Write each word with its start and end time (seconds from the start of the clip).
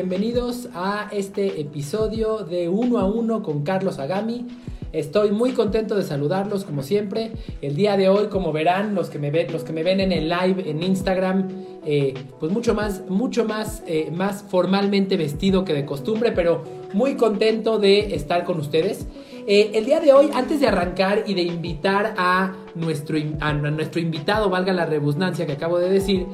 bienvenidos 0.00 0.70
a 0.72 1.10
este 1.12 1.60
episodio 1.60 2.38
de 2.38 2.70
Uno 2.70 2.98
a 2.98 3.04
Uno 3.04 3.42
con 3.42 3.64
Carlos 3.64 3.98
Agami. 3.98 4.46
Estoy 4.94 5.30
muy 5.30 5.52
contento 5.52 5.94
de 5.94 6.04
saludarlos 6.04 6.64
como 6.64 6.82
siempre. 6.82 7.32
El 7.60 7.76
día 7.76 7.98
de 7.98 8.08
hoy, 8.08 8.28
como 8.28 8.50
verán, 8.50 8.94
los 8.94 9.10
que 9.10 9.18
me 9.18 9.30
ven, 9.30 9.52
los 9.52 9.62
que 9.62 9.74
me 9.74 9.82
ven 9.82 10.00
en 10.00 10.10
el 10.10 10.30
live 10.30 10.70
en 10.70 10.82
Instagram, 10.82 11.48
eh, 11.84 12.14
pues 12.38 12.50
mucho 12.50 12.74
más, 12.74 13.02
mucho 13.10 13.44
más, 13.44 13.82
eh, 13.86 14.10
más 14.10 14.42
formalmente 14.42 15.18
vestido 15.18 15.66
que 15.66 15.74
de 15.74 15.84
costumbre, 15.84 16.32
pero 16.32 16.64
muy 16.94 17.16
contento 17.16 17.78
de 17.78 18.14
estar 18.14 18.44
con 18.44 18.58
ustedes. 18.58 19.06
Eh, 19.46 19.72
el 19.74 19.84
día 19.84 20.00
de 20.00 20.14
hoy, 20.14 20.30
antes 20.32 20.60
de 20.60 20.68
arrancar 20.68 21.24
y 21.26 21.34
de 21.34 21.42
invitar 21.42 22.14
a 22.16 22.54
nuestro, 22.74 23.18
a 23.40 23.52
nuestro 23.52 24.00
invitado, 24.00 24.48
valga 24.48 24.72
la 24.72 24.86
redundancia 24.86 25.44
que 25.44 25.52
acabo 25.52 25.78
de 25.78 25.90
decir, 25.90 26.26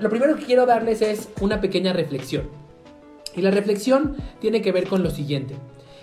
lo 0.00 0.08
primero 0.08 0.36
que 0.36 0.44
quiero 0.44 0.64
darles 0.64 1.02
es 1.02 1.28
una 1.40 1.60
pequeña 1.60 1.92
reflexión. 1.92 2.59
Y 3.40 3.42
la 3.42 3.50
reflexión 3.50 4.16
tiene 4.38 4.60
que 4.60 4.70
ver 4.70 4.86
con 4.86 5.02
lo 5.02 5.08
siguiente. 5.08 5.54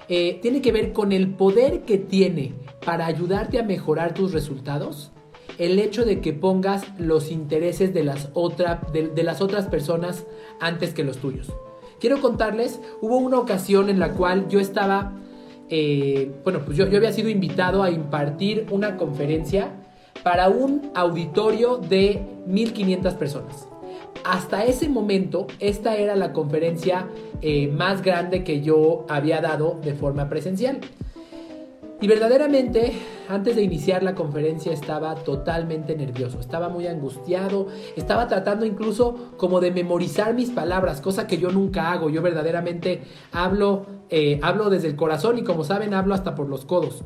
Eh, 0.09 0.39
tiene 0.41 0.59
que 0.59 0.71
ver 0.71 0.91
con 0.91 1.11
el 1.11 1.29
poder 1.35 1.81
que 1.81 1.99
tiene 1.99 2.55
para 2.83 3.05
ayudarte 3.05 3.59
a 3.59 3.63
mejorar 3.63 4.15
tus 4.15 4.33
resultados 4.33 5.11
el 5.59 5.77
hecho 5.77 6.03
de 6.03 6.19
que 6.19 6.33
pongas 6.33 6.83
los 6.97 7.29
intereses 7.29 7.93
de 7.93 8.03
las, 8.03 8.31
de, 8.91 9.23
las 9.23 9.41
otras 9.41 9.67
personas 9.67 10.25
antes 10.59 10.95
que 10.95 11.03
los 11.03 11.17
tuyos. 11.17 11.53
Quiero 11.99 12.21
contarles, 12.21 12.79
hubo 13.01 13.17
una 13.17 13.37
ocasión 13.37 13.89
en 13.89 13.99
la 13.99 14.13
cual 14.13 14.49
yo 14.49 14.59
estaba, 14.59 15.13
eh, 15.69 16.31
bueno, 16.43 16.65
pues 16.65 16.75
yo, 16.75 16.87
yo 16.87 16.97
había 16.97 17.13
sido 17.13 17.29
invitado 17.29 17.83
a 17.83 17.91
impartir 17.91 18.65
una 18.71 18.97
conferencia 18.97 19.75
para 20.23 20.49
un 20.49 20.91
auditorio 20.95 21.77
de 21.77 22.19
1500 22.47 23.13
personas. 23.13 23.67
Hasta 24.23 24.65
ese 24.65 24.89
momento, 24.89 25.47
esta 25.59 25.95
era 25.95 26.15
la 26.15 26.33
conferencia 26.33 27.07
eh, 27.41 27.67
más 27.67 28.01
grande 28.01 28.43
que 28.43 28.61
yo 28.61 29.05
había 29.09 29.41
dado 29.41 29.79
de 29.83 29.93
forma 29.93 30.29
presencial. 30.29 30.79
Y 31.99 32.07
verdaderamente, 32.07 32.93
antes 33.27 33.55
de 33.55 33.63
iniciar 33.63 34.03
la 34.03 34.13
conferencia 34.13 34.71
estaba 34.71 35.15
totalmente 35.15 35.95
nervioso, 35.95 36.39
estaba 36.39 36.69
muy 36.69 36.85
angustiado, 36.85 37.67
estaba 37.95 38.27
tratando 38.27 38.67
incluso 38.67 39.33
como 39.37 39.59
de 39.59 39.71
memorizar 39.71 40.35
mis 40.35 40.51
palabras, 40.51 41.01
cosa 41.01 41.25
que 41.25 41.39
yo 41.39 41.49
nunca 41.49 41.91
hago. 41.91 42.11
Yo 42.11 42.21
verdaderamente 42.21 43.01
hablo, 43.31 43.87
eh, 44.11 44.39
hablo 44.43 44.69
desde 44.69 44.89
el 44.89 44.95
corazón 44.95 45.39
y 45.39 45.43
como 45.43 45.63
saben 45.63 45.95
hablo 45.95 46.13
hasta 46.13 46.35
por 46.35 46.47
los 46.47 46.65
codos. 46.65 47.03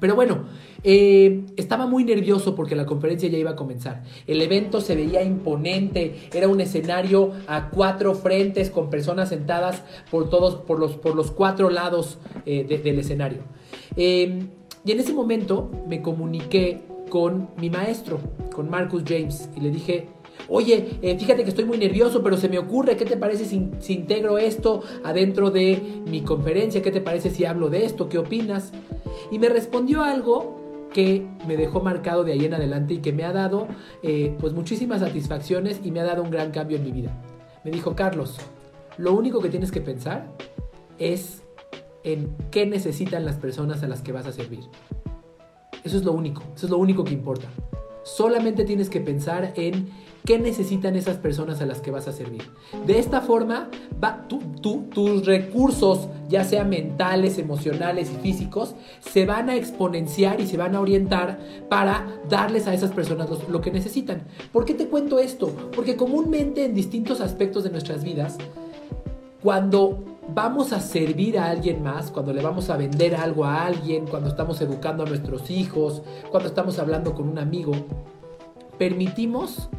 Pero 0.00 0.14
bueno, 0.14 0.44
eh, 0.84 1.44
estaba 1.56 1.86
muy 1.86 2.04
nervioso 2.04 2.54
porque 2.54 2.76
la 2.76 2.86
conferencia 2.86 3.28
ya 3.28 3.38
iba 3.38 3.50
a 3.50 3.56
comenzar. 3.56 4.04
El 4.26 4.40
evento 4.42 4.80
se 4.80 4.94
veía 4.94 5.22
imponente, 5.22 6.28
era 6.32 6.48
un 6.48 6.60
escenario 6.60 7.32
a 7.46 7.70
cuatro 7.70 8.14
frentes 8.14 8.70
con 8.70 8.90
personas 8.90 9.28
sentadas 9.28 9.82
por 10.10 10.30
todos, 10.30 10.56
por 10.56 10.78
los, 10.78 10.96
por 10.96 11.14
los 11.14 11.30
cuatro 11.30 11.70
lados 11.70 12.18
eh, 12.46 12.64
del 12.82 12.98
escenario. 12.98 13.42
Em, 13.96 14.48
y 14.84 14.92
en 14.92 15.00
ese 15.00 15.12
momento 15.12 15.70
me 15.88 16.00
comuniqué 16.00 16.82
con 17.10 17.48
mi 17.56 17.70
maestro, 17.70 18.20
con 18.54 18.70
Marcus 18.70 19.02
James, 19.06 19.48
y 19.56 19.60
le 19.60 19.70
dije, 19.70 20.08
Oye, 20.46 20.98
eh, 21.02 21.18
fíjate 21.18 21.42
que 21.42 21.50
estoy 21.50 21.64
muy 21.64 21.78
nervioso, 21.78 22.22
pero 22.22 22.36
se 22.36 22.48
me 22.48 22.58
ocurre, 22.58 22.96
¿qué 22.96 23.04
te 23.04 23.16
parece 23.16 23.44
si, 23.44 23.68
si, 23.80 23.94
integro 23.94 24.38
esto 24.38 24.82
adentro 25.04 25.50
de 25.50 26.02
mi 26.08 26.22
conferencia? 26.22 26.80
¿Qué 26.80 26.90
te 26.90 27.00
parece 27.00 27.30
si 27.30 27.44
hablo 27.44 27.68
de 27.68 27.84
esto? 27.84 28.08
¿Qué 28.08 28.18
opinas? 28.18 28.72
Y 29.30 29.38
me 29.38 29.48
respondió 29.48 30.02
algo 30.02 30.88
que 30.92 31.26
me 31.46 31.56
dejó 31.56 31.80
marcado 31.80 32.24
de 32.24 32.32
ahí 32.32 32.44
en 32.44 32.54
adelante 32.54 32.94
y 32.94 32.98
que 32.98 33.12
me 33.12 33.24
ha 33.24 33.32
dado 33.32 33.68
eh, 34.02 34.36
pues 34.40 34.52
muchísimas 34.52 35.00
satisfacciones 35.00 35.80
y 35.84 35.90
me 35.90 36.00
ha 36.00 36.04
dado 36.04 36.22
un 36.22 36.30
gran 36.30 36.50
cambio 36.50 36.76
en 36.76 36.84
mi 36.84 36.92
vida. 36.92 37.10
Me 37.64 37.70
dijo, 37.70 37.94
Carlos, 37.94 38.38
lo 38.96 39.12
único 39.14 39.40
que 39.40 39.48
tienes 39.48 39.70
que 39.70 39.80
pensar 39.80 40.32
es 40.98 41.42
en 42.04 42.34
qué 42.50 42.66
necesitan 42.66 43.24
las 43.24 43.36
personas 43.36 43.82
a 43.82 43.88
las 43.88 44.02
que 44.02 44.12
vas 44.12 44.26
a 44.26 44.32
servir. 44.32 44.60
Eso 45.84 45.96
es 45.96 46.04
lo 46.04 46.12
único, 46.12 46.42
eso 46.54 46.66
es 46.66 46.70
lo 46.70 46.78
único 46.78 47.04
que 47.04 47.12
importa. 47.12 47.48
Solamente 48.02 48.64
tienes 48.64 48.88
que 48.88 49.00
pensar 49.00 49.52
en 49.56 49.90
qué 50.28 50.38
necesitan 50.38 50.94
esas 50.94 51.16
personas 51.16 51.62
a 51.62 51.64
las 51.64 51.80
que 51.80 51.90
vas 51.90 52.06
a 52.06 52.12
servir. 52.12 52.42
De 52.86 52.98
esta 52.98 53.22
forma, 53.22 53.70
tus 54.28 55.24
recursos, 55.24 56.06
ya 56.28 56.44
sean 56.44 56.68
mentales, 56.68 57.38
emocionales 57.38 58.10
y 58.10 58.16
físicos, 58.16 58.74
se 59.00 59.24
van 59.24 59.48
a 59.48 59.56
exponenciar 59.56 60.38
y 60.42 60.46
se 60.46 60.58
van 60.58 60.74
a 60.74 60.82
orientar 60.82 61.38
para 61.70 62.20
darles 62.28 62.66
a 62.66 62.74
esas 62.74 62.90
personas 62.90 63.30
lo 63.48 63.62
que 63.62 63.70
necesitan. 63.70 64.24
¿Por 64.52 64.66
qué 64.66 64.74
te 64.74 64.88
cuento 64.88 65.18
esto? 65.18 65.50
Porque 65.74 65.96
comúnmente 65.96 66.66
en 66.66 66.74
distintos 66.74 67.22
aspectos 67.22 67.64
de 67.64 67.70
nuestras 67.70 68.04
vidas, 68.04 68.36
cuando 69.42 70.04
vamos 70.34 70.74
a 70.74 70.80
servir 70.80 71.38
a 71.38 71.48
alguien 71.48 71.82
más, 71.82 72.10
cuando 72.10 72.34
le 72.34 72.42
vamos 72.42 72.68
a 72.68 72.76
vender 72.76 73.14
algo 73.14 73.46
a 73.46 73.64
alguien, 73.64 74.06
cuando 74.06 74.28
estamos 74.28 74.60
educando 74.60 75.04
a 75.04 75.06
nuestros 75.06 75.50
hijos, 75.50 76.02
cuando 76.30 76.50
estamos 76.50 76.78
hablando 76.78 77.14
con 77.14 77.30
un 77.30 77.38
amigo, 77.38 77.72
permitimos 78.76 79.70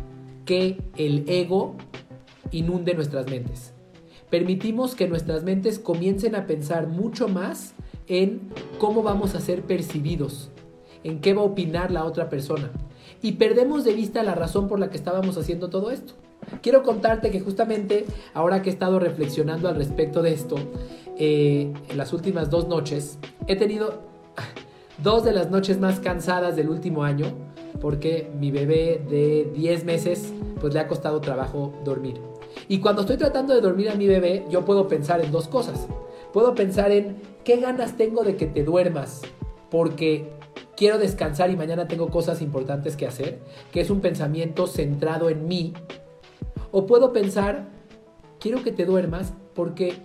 que 0.49 0.81
el 0.97 1.25
ego 1.27 1.75
inunde 2.49 2.95
nuestras 2.95 3.29
mentes. 3.29 3.71
Permitimos 4.31 4.95
que 4.95 5.07
nuestras 5.07 5.43
mentes 5.43 5.77
comiencen 5.77 6.33
a 6.33 6.47
pensar 6.47 6.87
mucho 6.87 7.27
más 7.27 7.75
en 8.07 8.49
cómo 8.79 9.03
vamos 9.03 9.35
a 9.35 9.41
ser 9.41 9.61
percibidos, 9.61 10.49
en 11.03 11.21
qué 11.21 11.35
va 11.35 11.43
a 11.43 11.45
opinar 11.45 11.91
la 11.91 12.03
otra 12.03 12.29
persona. 12.29 12.71
Y 13.21 13.33
perdemos 13.33 13.83
de 13.83 13.93
vista 13.93 14.23
la 14.23 14.33
razón 14.33 14.67
por 14.67 14.79
la 14.79 14.89
que 14.89 14.97
estábamos 14.97 15.37
haciendo 15.37 15.69
todo 15.69 15.91
esto. 15.91 16.15
Quiero 16.63 16.81
contarte 16.81 17.29
que 17.29 17.41
justamente 17.41 18.07
ahora 18.33 18.63
que 18.63 18.71
he 18.71 18.73
estado 18.73 18.97
reflexionando 18.97 19.69
al 19.69 19.75
respecto 19.75 20.23
de 20.23 20.33
esto, 20.33 20.55
eh, 21.19 21.71
en 21.89 21.95
las 21.95 22.11
últimas 22.11 22.49
dos 22.49 22.67
noches, 22.67 23.19
he 23.45 23.55
tenido 23.55 24.01
dos 25.03 25.23
de 25.23 25.31
las 25.31 25.51
noches 25.51 25.79
más 25.79 25.99
cansadas 25.99 26.55
del 26.55 26.69
último 26.69 27.03
año 27.03 27.48
porque 27.81 28.29
mi 28.40 28.51
bebé 28.51 29.01
de 29.09 29.51
10 29.56 29.85
meses 29.85 30.34
pues 30.59 30.73
le 30.73 30.79
ha 30.79 30.88
costado 30.88 31.22
trabajo 31.22 31.73
dormir. 31.84 32.22
Y 32.67 32.79
cuando 32.79 33.01
estoy 33.01 33.17
tratando 33.17 33.53
de 33.53 33.62
dormir 33.62 33.90
a 33.90 33.95
mi 33.95 34.07
bebé, 34.07 34.45
yo 34.50 34.66
puedo 34.66 34.88
pensar 34.88 35.22
en 35.22 35.31
dos 35.31 35.47
cosas. 35.47 35.88
Puedo 36.34 36.53
pensar 36.53 36.91
en 36.91 37.17
qué 37.44 37.57
ganas 37.57 37.97
tengo 37.97 38.23
de 38.23 38.35
que 38.35 38.45
te 38.45 38.63
duermas, 38.63 39.22
porque 39.72 40.29
quiero 40.75 40.97
descansar 40.97 41.50
y 41.50 41.56
mañana 41.56 41.88
tengo 41.88 42.09
cosas 42.09 42.41
importantes 42.41 42.95
que 42.95 43.07
hacer, 43.07 43.40
que 43.72 43.81
es 43.81 43.90
un 43.90 44.01
pensamiento 44.01 44.67
centrado 44.67 45.29
en 45.29 45.47
mí. 45.47 45.73
O 46.72 46.85
puedo 46.85 47.11
pensar, 47.13 47.69
quiero 48.40 48.63
que 48.63 48.72
te 48.72 48.85
duermas 48.85 49.34
porque 49.56 49.96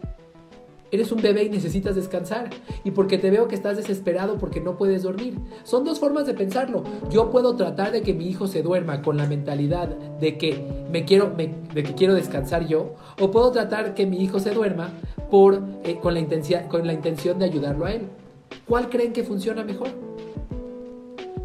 Eres 0.94 1.10
un 1.10 1.20
bebé 1.20 1.42
y 1.42 1.50
necesitas 1.50 1.96
descansar. 1.96 2.50
Y 2.84 2.92
porque 2.92 3.18
te 3.18 3.28
veo 3.28 3.48
que 3.48 3.56
estás 3.56 3.76
desesperado 3.76 4.38
porque 4.38 4.60
no 4.60 4.76
puedes 4.76 5.02
dormir. 5.02 5.36
Son 5.64 5.84
dos 5.84 5.98
formas 5.98 6.24
de 6.24 6.34
pensarlo. 6.34 6.84
Yo 7.10 7.32
puedo 7.32 7.56
tratar 7.56 7.90
de 7.90 8.02
que 8.02 8.14
mi 8.14 8.28
hijo 8.28 8.46
se 8.46 8.62
duerma 8.62 9.02
con 9.02 9.16
la 9.16 9.26
mentalidad 9.26 9.88
de 9.88 10.38
que 10.38 10.64
me 10.92 11.04
quiero, 11.04 11.34
de 11.36 11.82
que 11.82 11.94
quiero 11.94 12.14
descansar 12.14 12.68
yo. 12.68 12.94
O 13.20 13.32
puedo 13.32 13.50
tratar 13.50 13.94
que 13.94 14.06
mi 14.06 14.22
hijo 14.22 14.38
se 14.38 14.52
duerma 14.52 14.90
por, 15.32 15.64
eh, 15.82 15.98
con, 16.00 16.14
la 16.14 16.68
con 16.68 16.86
la 16.86 16.92
intención 16.92 17.40
de 17.40 17.44
ayudarlo 17.44 17.86
a 17.86 17.92
él. 17.92 18.02
¿Cuál 18.64 18.88
creen 18.88 19.12
que 19.12 19.24
funciona 19.24 19.64
mejor? 19.64 19.88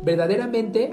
Verdaderamente, 0.04 0.92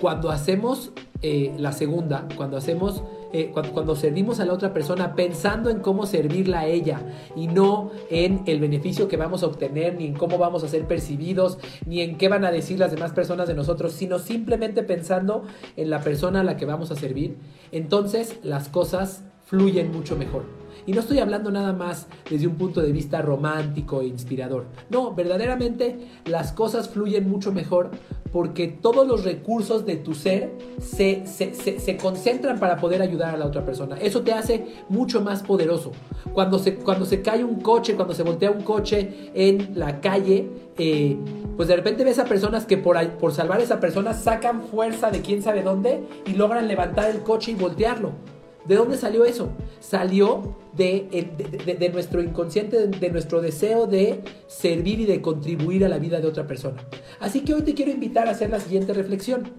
cuando 0.00 0.30
hacemos 0.30 0.92
eh, 1.22 1.52
la 1.58 1.72
segunda, 1.72 2.28
cuando 2.36 2.56
hacemos 2.56 3.02
eh, 3.32 3.50
cuando, 3.52 3.96
servimos 3.96 4.40
a 4.40 4.44
la 4.44 4.52
otra 4.52 4.72
persona 4.72 5.14
pensando 5.14 5.70
en 5.70 5.80
cómo 5.80 6.06
servirla 6.06 6.60
a 6.60 6.66
ella 6.66 7.00
y 7.34 7.48
no 7.48 7.90
en 8.10 8.42
el 8.46 8.60
beneficio 8.60 9.08
que 9.08 9.16
vamos 9.16 9.42
a 9.42 9.46
obtener, 9.46 9.96
ni 9.96 10.06
en 10.06 10.14
cómo 10.14 10.38
vamos 10.38 10.64
a 10.64 10.68
ser 10.68 10.86
percibidos, 10.86 11.58
ni 11.86 12.00
en 12.00 12.18
qué 12.18 12.28
van 12.28 12.44
a 12.44 12.50
decir 12.50 12.78
las 12.78 12.90
demás 12.90 13.12
personas 13.12 13.48
de 13.48 13.54
nosotros, 13.54 13.92
sino 13.92 14.18
simplemente 14.18 14.82
pensando 14.82 15.44
en 15.76 15.90
la 15.90 16.00
persona 16.00 16.40
a 16.40 16.44
la 16.44 16.56
que 16.56 16.66
vamos 16.66 16.90
a 16.90 16.96
servir, 16.96 17.36
entonces 17.72 18.38
las 18.42 18.68
cosas 18.68 19.24
fluyen 19.44 19.92
mucho 19.92 20.16
mejor. 20.16 20.65
Y 20.86 20.92
no 20.92 21.00
estoy 21.00 21.18
hablando 21.18 21.50
nada 21.50 21.72
más 21.72 22.06
desde 22.30 22.46
un 22.46 22.54
punto 22.54 22.80
de 22.80 22.92
vista 22.92 23.20
romántico 23.20 24.00
e 24.00 24.06
inspirador. 24.06 24.66
No, 24.88 25.14
verdaderamente 25.14 25.98
las 26.26 26.52
cosas 26.52 26.88
fluyen 26.88 27.28
mucho 27.28 27.52
mejor 27.52 27.90
porque 28.32 28.68
todos 28.68 29.06
los 29.06 29.24
recursos 29.24 29.84
de 29.86 29.96
tu 29.96 30.14
ser 30.14 30.52
se, 30.78 31.26
se, 31.26 31.96
concentran 31.96 32.60
para 32.60 32.76
poder 32.76 33.00
ayudar 33.02 33.34
a 33.34 33.38
la 33.38 33.46
otra 33.46 33.64
persona. 33.64 33.96
Eso 33.96 34.22
te 34.22 34.32
hace 34.32 34.66
mucho 34.88 35.22
más 35.22 35.42
poderoso. 35.42 35.92
Cuando 36.34 36.58
se, 36.58 36.74
cuando 36.74 37.06
se 37.06 37.22
cae 37.22 37.42
un 37.42 37.60
coche, 37.60 37.94
cuando 37.94 38.14
se 38.14 38.22
voltea 38.22 38.50
un 38.50 38.62
coche 38.62 39.30
en 39.34 39.72
la 39.74 40.00
calle, 40.00 40.50
eh, 40.76 41.16
pues 41.56 41.68
de 41.68 41.76
repente 41.76 42.04
ves 42.04 42.18
a 42.18 42.26
personas 42.26 42.66
que 42.66 42.76
por, 42.76 42.98
por 43.12 43.32
salvar 43.32 43.60
a 43.60 43.62
esa 43.62 43.80
persona 43.80 44.12
sacan 44.12 44.62
fuerza 44.62 45.10
de 45.10 45.22
quién 45.22 45.42
sabe 45.42 45.62
dónde 45.62 46.04
y 46.26 46.34
logran 46.34 46.68
levantar 46.68 47.10
el 47.10 47.20
coche 47.22 47.52
y 47.52 47.54
voltearlo. 47.54 48.35
¿De 48.66 48.74
dónde 48.74 48.96
salió 48.96 49.24
eso? 49.24 49.50
Salió 49.80 50.56
de, 50.76 51.90
nuestro 51.92 52.22
inconsciente, 52.22 52.86
de, 52.88 53.10
nuestro 53.10 53.40
deseo 53.40 53.86
de 53.86 54.22
servir 54.46 55.00
y 55.00 55.06
de 55.06 55.20
contribuir 55.20 55.84
a 55.84 55.88
la 55.88 55.98
vida 55.98 56.20
de 56.20 56.26
otra 56.26 56.46
persona. 56.46 56.82
Así 57.20 57.40
que 57.42 57.54
hoy 57.54 57.62
te 57.62 57.74
quiero 57.74 57.92
invitar 57.92 58.26
a 58.26 58.32
hacer 58.32 58.50
la 58.50 58.60
siguiente 58.60 58.92
reflexión. 58.92 59.52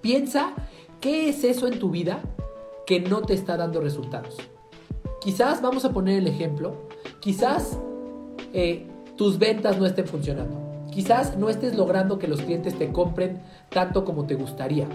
Piensa 0.00 0.52
qué 1.00 1.28
es 1.28 1.44
eso 1.44 1.66
en 1.66 1.78
tu 1.78 1.90
vida 1.90 2.20
que 2.86 3.00
no 3.00 3.22
te 3.22 3.34
está 3.34 3.56
dando 3.56 3.80
resultados. 3.80 4.36
Quizás, 5.20 5.62
vamos 5.62 5.84
a 5.84 5.92
poner 5.92 6.18
el 6.18 6.26
ejemplo, 6.26 6.88
quizás 7.20 7.78
eh, 8.52 8.86
tus 9.16 9.38
ventas 9.38 9.78
no 9.78 9.86
estén 9.86 10.06
funcionando. 10.06 10.60
Quizás 10.90 11.38
no 11.38 11.48
estés 11.48 11.74
logrando 11.74 12.18
que 12.18 12.28
los 12.28 12.42
clientes 12.42 12.76
te 12.78 12.92
compren 12.92 13.40
tanto 13.70 14.04
como 14.04 14.26
te 14.26 14.34
gustaría. 14.34 14.86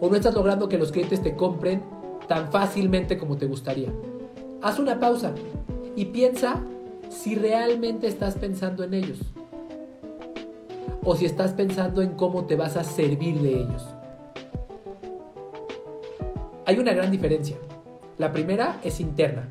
O 0.00 0.10
no 0.10 0.16
estás 0.16 0.34
logrando 0.34 0.68
que 0.68 0.76
los 0.76 0.92
clientes 0.92 1.22
te 1.22 1.34
compren 1.34 1.82
tan 2.28 2.50
fácilmente 2.50 3.18
como 3.18 3.36
te 3.36 3.46
gustaría. 3.46 3.92
Haz 4.62 4.78
una 4.78 4.98
pausa 4.98 5.34
y 5.94 6.06
piensa 6.06 6.62
si 7.08 7.34
realmente 7.34 8.06
estás 8.06 8.34
pensando 8.34 8.84
en 8.84 8.94
ellos. 8.94 9.18
O 11.04 11.14
si 11.14 11.24
estás 11.24 11.52
pensando 11.52 12.02
en 12.02 12.10
cómo 12.10 12.46
te 12.46 12.56
vas 12.56 12.76
a 12.76 12.84
servir 12.84 13.40
de 13.40 13.60
ellos. 13.60 13.86
Hay 16.64 16.78
una 16.78 16.92
gran 16.94 17.12
diferencia. 17.12 17.56
La 18.18 18.32
primera 18.32 18.80
es 18.82 18.98
interna. 18.98 19.48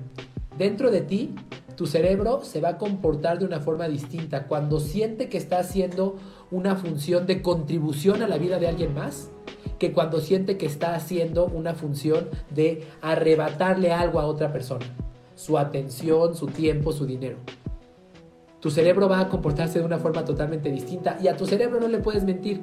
Dentro 0.57 0.92
de 0.92 1.01
ti, 1.01 1.33
tu 1.75 1.88
cerebro 1.88 2.44
se 2.44 2.62
va 2.62 2.69
a 2.69 2.78
comportar 2.78 3.39
de 3.39 3.45
una 3.45 3.60
forma 3.60 3.88
distinta. 3.88 4.48
Cuando 4.48 4.80
siente 4.80 5.30
que 5.30 5.38
está 5.38 5.60
haciendo 5.60 6.18
una 6.51 6.75
función 6.75 7.25
de 7.25 7.42
contribución 7.42 8.21
a 8.21 8.28
la 8.28 8.38
vida 8.38 8.60
de 8.60 8.68
alguien 8.68 8.94
más, 8.94 9.30
que 9.80 9.92
cuando 9.92 10.19
siente 10.19 10.57
que 10.57 10.66
está 10.66 10.95
haciendo 10.95 11.45
una 11.45 11.74
función 11.74 12.30
de 12.50 12.88
arrebatarle 13.01 13.92
algo 13.92 14.19
a 14.19 14.25
otra 14.25 14.51
persona. 14.51 14.86
Su 15.36 15.57
atención, 15.57 16.36
su 16.36 16.48
tiempo, 16.48 16.92
su 16.92 17.06
dinero 17.06 17.38
tu 18.66 18.72
cerebro 18.72 19.07
va 19.07 19.19
a 19.19 19.30
comportarse 19.30 19.77
de 19.77 19.86
una 19.86 20.00
forma 20.00 20.25
totalmente 20.25 20.72
distinta 20.72 21.19
y 21.22 21.27
a 21.27 21.38
tu 21.38 21.45
cerebro 21.45 21.80
no 21.80 21.88
le 21.88 22.00
puedes 22.00 22.24
mentir. 22.24 22.62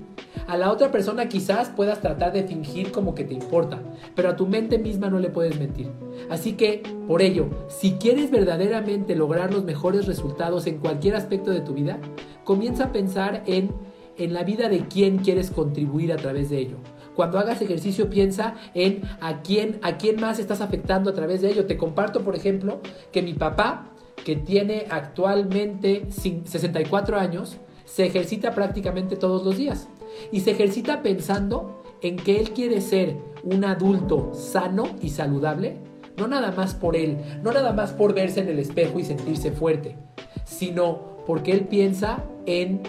A 0.48 0.56
la 0.56 0.72
otra 0.72 0.90
persona 0.90 1.28
quizás 1.28 1.68
puedas 1.68 2.00
tratar 2.00 2.32
de 2.32 2.42
fingir 2.42 2.90
como 2.90 3.14
que 3.14 3.22
te 3.22 3.34
importa, 3.34 3.80
pero 4.16 4.30
a 4.30 4.34
tu 4.34 4.48
mente 4.48 4.78
misma 4.78 5.10
no 5.10 5.20
le 5.20 5.30
puedes 5.30 5.60
mentir. 5.60 5.92
Así 6.28 6.54
que, 6.54 6.82
por 7.06 7.22
ello, 7.22 7.46
si 7.68 7.92
quieres 7.92 8.32
verdaderamente 8.32 9.14
lograr 9.14 9.54
los 9.54 9.62
mejores 9.62 10.06
resultados 10.06 10.66
en 10.66 10.78
cualquier 10.78 11.14
aspecto 11.14 11.52
de 11.52 11.60
tu 11.60 11.72
vida, 11.72 12.00
comienza 12.42 12.86
a 12.86 12.92
pensar 12.92 13.44
en, 13.46 13.70
en 14.18 14.34
la 14.34 14.42
vida 14.42 14.68
de 14.68 14.88
quién 14.88 15.18
quieres 15.18 15.52
contribuir 15.52 16.12
a 16.12 16.16
través 16.16 16.50
de 16.50 16.58
ello. 16.58 16.78
Cuando 17.14 17.38
hagas 17.38 17.60
ejercicio 17.60 18.08
piensa 18.08 18.54
en 18.74 19.02
a 19.20 19.42
quién, 19.42 19.78
a 19.82 19.98
quién 19.98 20.20
más 20.20 20.38
estás 20.38 20.60
afectando 20.60 21.10
a 21.10 21.14
través 21.14 21.42
de 21.42 21.50
ello. 21.50 21.66
Te 21.66 21.76
comparto, 21.76 22.22
por 22.22 22.34
ejemplo, 22.34 22.80
que 23.12 23.22
mi 23.22 23.34
papá 23.34 23.92
que 24.24 24.36
tiene 24.36 24.86
actualmente 24.90 26.06
64 26.10 27.18
años, 27.18 27.58
se 27.84 28.06
ejercita 28.06 28.54
prácticamente 28.54 29.16
todos 29.16 29.44
los 29.44 29.56
días. 29.56 29.88
Y 30.30 30.40
se 30.40 30.52
ejercita 30.52 31.02
pensando 31.02 31.82
en 32.00 32.16
que 32.16 32.40
él 32.40 32.50
quiere 32.50 32.80
ser 32.80 33.16
un 33.42 33.64
adulto 33.64 34.32
sano 34.34 34.84
y 35.00 35.10
saludable, 35.10 35.76
no 36.16 36.28
nada 36.28 36.52
más 36.52 36.74
por 36.74 36.96
él, 36.96 37.18
no 37.42 37.52
nada 37.52 37.72
más 37.72 37.92
por 37.92 38.14
verse 38.14 38.40
en 38.40 38.48
el 38.48 38.58
espejo 38.58 38.98
y 38.98 39.04
sentirse 39.04 39.52
fuerte, 39.52 39.96
sino 40.44 41.16
porque 41.26 41.52
él 41.52 41.66
piensa 41.66 42.24
en, 42.46 42.82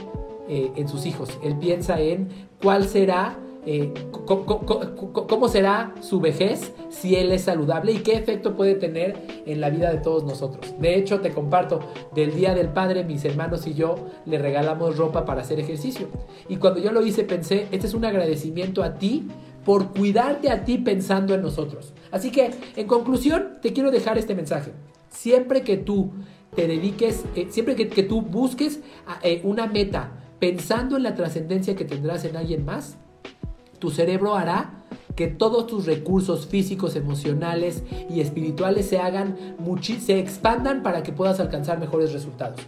eh, 0.49 0.71
en 0.75 0.87
sus 0.87 1.05
hijos, 1.05 1.37
él 1.43 1.57
piensa 1.57 1.99
en 2.01 2.27
cuál 2.61 2.85
será 2.85 3.37
eh, 3.65 3.93
cómo 4.25 5.47
será 5.47 5.93
su 6.01 6.19
vejez 6.19 6.73
si 6.89 7.15
él 7.15 7.31
es 7.31 7.43
saludable 7.43 7.93
y 7.93 7.97
qué 7.99 8.13
efecto 8.15 8.55
puede 8.55 8.75
tener 8.75 9.43
en 9.45 9.61
la 9.61 9.69
vida 9.69 9.91
de 9.91 9.99
todos 9.99 10.23
nosotros. 10.23 10.73
De 10.79 10.95
hecho, 10.95 11.21
te 11.21 11.31
comparto, 11.31 11.79
del 12.13 12.35
Día 12.35 12.53
del 12.53 12.69
Padre, 12.69 13.03
mis 13.03 13.23
hermanos 13.25 13.65
y 13.67 13.73
yo 13.73 13.95
le 14.25 14.37
regalamos 14.37 14.97
ropa 14.97 15.25
para 15.25 15.41
hacer 15.41 15.59
ejercicio. 15.59 16.07
Y 16.49 16.57
cuando 16.57 16.79
yo 16.79 16.91
lo 16.91 17.05
hice 17.05 17.23
pensé, 17.23 17.67
este 17.71 17.87
es 17.87 17.93
un 17.93 18.05
agradecimiento 18.05 18.83
a 18.83 18.95
ti 18.95 19.27
por 19.65 19.93
cuidarte 19.93 20.49
a 20.49 20.65
ti 20.65 20.77
pensando 20.77 21.33
en 21.33 21.41
nosotros. 21.41 21.93
Así 22.11 22.31
que, 22.31 22.51
en 22.75 22.87
conclusión, 22.87 23.59
te 23.61 23.73
quiero 23.73 23.91
dejar 23.91 24.17
este 24.17 24.35
mensaje. 24.35 24.71
Siempre 25.09 25.61
que 25.61 25.77
tú 25.77 26.11
te 26.55 26.67
dediques, 26.67 27.23
eh, 27.35 27.47
siempre 27.49 27.75
que, 27.75 28.03
tú 28.03 28.21
busques 28.21 28.81
eh, 29.23 29.41
una 29.43 29.67
meta 29.67 30.11
pensando 30.39 30.97
en 30.97 31.03
la 31.03 31.15
trascendencia 31.15 31.75
que 31.75 31.85
tendrás 31.85 32.25
en 32.25 32.35
alguien 32.35 32.65
más, 32.65 32.97
tu 33.83 33.91
cerebro 33.91 34.35
hará 34.35 34.75
que 35.13 35.27
todos 35.27 35.67
tus 35.67 35.85
recursos 35.85 36.47
físicos, 36.47 36.95
emocionales 36.95 37.83
y 38.09 38.21
espirituales 38.21 38.85
se 38.85 38.97
hagan, 38.97 39.35
se 39.99 40.19
expandan 40.19 40.83
para 40.83 41.03
que 41.03 41.11
puedas 41.11 41.41
alcanzar 41.41 41.81
mejores 41.81 42.13
resultados. 42.13 42.61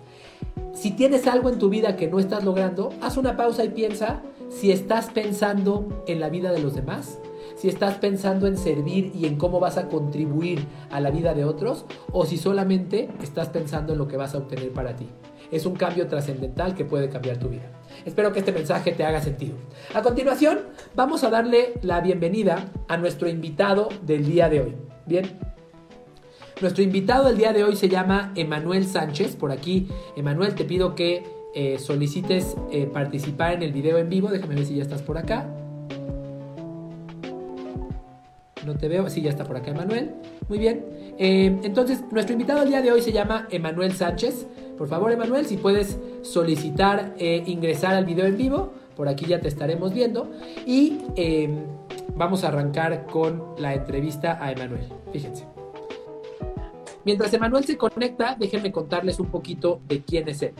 Si 0.74 0.92
tienes 0.92 1.26
algo 1.26 1.48
en 1.48 1.58
tu 1.58 1.70
vida 1.70 1.96
que 1.96 2.10
no 2.10 2.20
estás 2.20 2.44
logrando, 2.44 2.90
haz 3.00 3.16
una 3.16 3.38
pausa 3.38 3.64
y 3.64 3.70
piensa 3.70 4.24
si 4.50 4.74
estás 4.74 5.06
pensando 5.06 6.04
en 6.06 6.20
la 6.20 6.28
vida 6.28 6.52
de 6.52 6.60
los 6.60 6.76
demás, 6.76 7.18
si 7.56 7.70
estás 7.70 7.96
pensando 7.96 8.46
en 8.46 8.58
servir 8.58 9.14
y 9.16 9.26
en 9.26 9.38
cómo 9.38 9.62
vas 9.62 9.78
a 9.78 9.88
contribuir 9.88 10.66
a 10.92 11.00
la 11.00 11.12
vida 11.12 11.34
de 11.34 11.46
otros, 11.46 11.86
o 12.12 12.26
si 12.26 12.38
solamente 12.38 13.10
estás 13.24 13.48
pensando 13.48 13.94
en 13.94 14.00
lo 14.00 14.10
que 14.10 14.18
vas 14.18 14.36
a 14.36 14.40
obtener 14.40 14.74
para 14.74 14.98
ti. 14.98 15.08
Es 15.52 15.66
un 15.66 15.76
cambio 15.76 16.08
trascendental 16.08 16.76
que 16.76 16.86
puede 16.86 17.10
cambiar 17.10 17.38
tu 17.38 17.50
vida. 17.50 17.64
Espero 18.06 18.34
que 18.34 18.40
este 18.40 18.52
mensaje 18.52 18.92
te 18.92 19.04
haga 19.04 19.22
sentido. 19.22 19.56
A 19.94 20.02
continuación, 20.02 20.60
vamos 20.96 21.24
a 21.24 21.30
darle 21.30 21.74
la 21.82 22.02
bienvenida 22.02 22.72
a 22.88 22.98
nuestro 22.98 23.30
invitado 23.30 23.90
del 24.04 24.26
día 24.26 24.50
de 24.50 24.62
hoy. 24.62 24.76
Bien. 25.06 25.40
Nuestro 26.62 26.84
invitado 26.84 27.28
del 27.28 27.38
día 27.38 27.54
de 27.54 27.64
hoy 27.64 27.76
se 27.76 27.90
llama 27.90 28.32
Emanuel 28.36 28.86
Sánchez. 28.88 29.36
Por 29.36 29.52
aquí, 29.52 29.88
Emanuel, 30.16 30.56
te 30.56 30.64
pido 30.66 30.96
que 30.96 31.24
eh, 31.54 31.78
solicites 31.80 32.56
eh, 32.72 32.86
participar 32.86 33.54
en 33.54 33.64
el 33.64 33.72
video 33.72 33.98
en 33.98 34.10
vivo. 34.10 34.30
Déjame 34.30 34.56
ver 34.56 34.66
si 34.66 34.76
ya 34.76 34.84
estás 34.84 35.02
por 35.02 35.18
acá. 35.18 35.48
No 38.66 38.76
te 38.76 38.88
veo. 38.88 39.10
Sí, 39.10 39.22
ya 39.22 39.30
está 39.30 39.44
por 39.44 39.58
acá 39.58 39.72
Emanuel. 39.72 40.16
Muy 40.50 40.58
bien. 40.58 40.86
Eh, 41.18 41.60
entonces, 41.64 42.04
nuestro 42.12 42.34
invitado 42.34 42.62
del 42.62 42.70
día 42.70 42.82
de 42.82 42.92
hoy 42.92 43.02
se 43.02 43.12
llama 43.12 43.48
Emanuel 43.52 43.94
Sánchez. 43.94 44.48
Por 44.78 44.88
favor, 44.88 45.12
Emanuel, 45.12 45.46
si 45.46 45.58
puedes 45.58 45.98
solicitar 46.22 47.16
eh, 47.18 47.44
ingresar 47.46 47.96
al 47.96 48.06
video 48.06 48.26
en 48.26 48.38
vivo, 48.38 48.74
por 48.96 49.08
aquí 49.08 49.26
ya 49.26 49.40
te 49.40 49.48
estaremos 49.48 49.94
viendo. 49.94 50.30
Y 50.66 51.00
em, 51.16 51.64
vamos 52.16 52.44
a 52.44 52.50
arrancar 52.50 53.06
con 53.06 53.56
la 53.58 53.74
entrevista 53.74 54.38
a 54.44 54.52
Emanuel. 54.52 54.88
Fíjense. 55.12 55.46
Mientras 57.06 57.34
Emanuel 57.34 57.64
se 57.66 57.78
conecta, 57.78 58.36
déjenme 58.38 58.72
contarles 58.72 59.20
un 59.20 59.28
poquito 59.28 59.80
de 59.88 60.02
quién 60.02 60.28
es 60.28 60.42
él. 60.42 60.54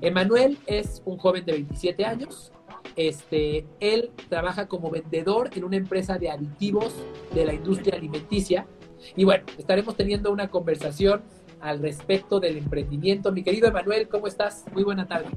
Emanuel 0.00 0.58
es 0.66 1.02
un 1.04 1.18
joven 1.18 1.44
de 1.44 1.52
27 1.52 2.04
años. 2.04 2.52
Este, 2.96 3.66
él 3.78 4.10
trabaja 4.28 4.66
como 4.66 4.90
vendedor 4.90 5.50
en 5.54 5.64
una 5.64 5.76
empresa 5.76 6.18
de 6.18 6.30
aditivos 6.30 6.94
de 7.34 7.44
la 7.44 7.52
industria 7.52 7.96
alimenticia. 7.96 8.66
Y 9.14 9.24
bueno, 9.24 9.44
estaremos 9.58 9.94
teniendo 9.96 10.32
una 10.32 10.48
conversación 10.48 11.22
al 11.60 11.80
respecto 11.80 12.40
del 12.40 12.58
emprendimiento. 12.58 13.32
Mi 13.32 13.42
querido 13.42 13.68
Emanuel, 13.68 14.08
¿cómo 14.08 14.26
estás? 14.26 14.64
Muy 14.72 14.84
buena 14.84 15.06
tarde. 15.06 15.28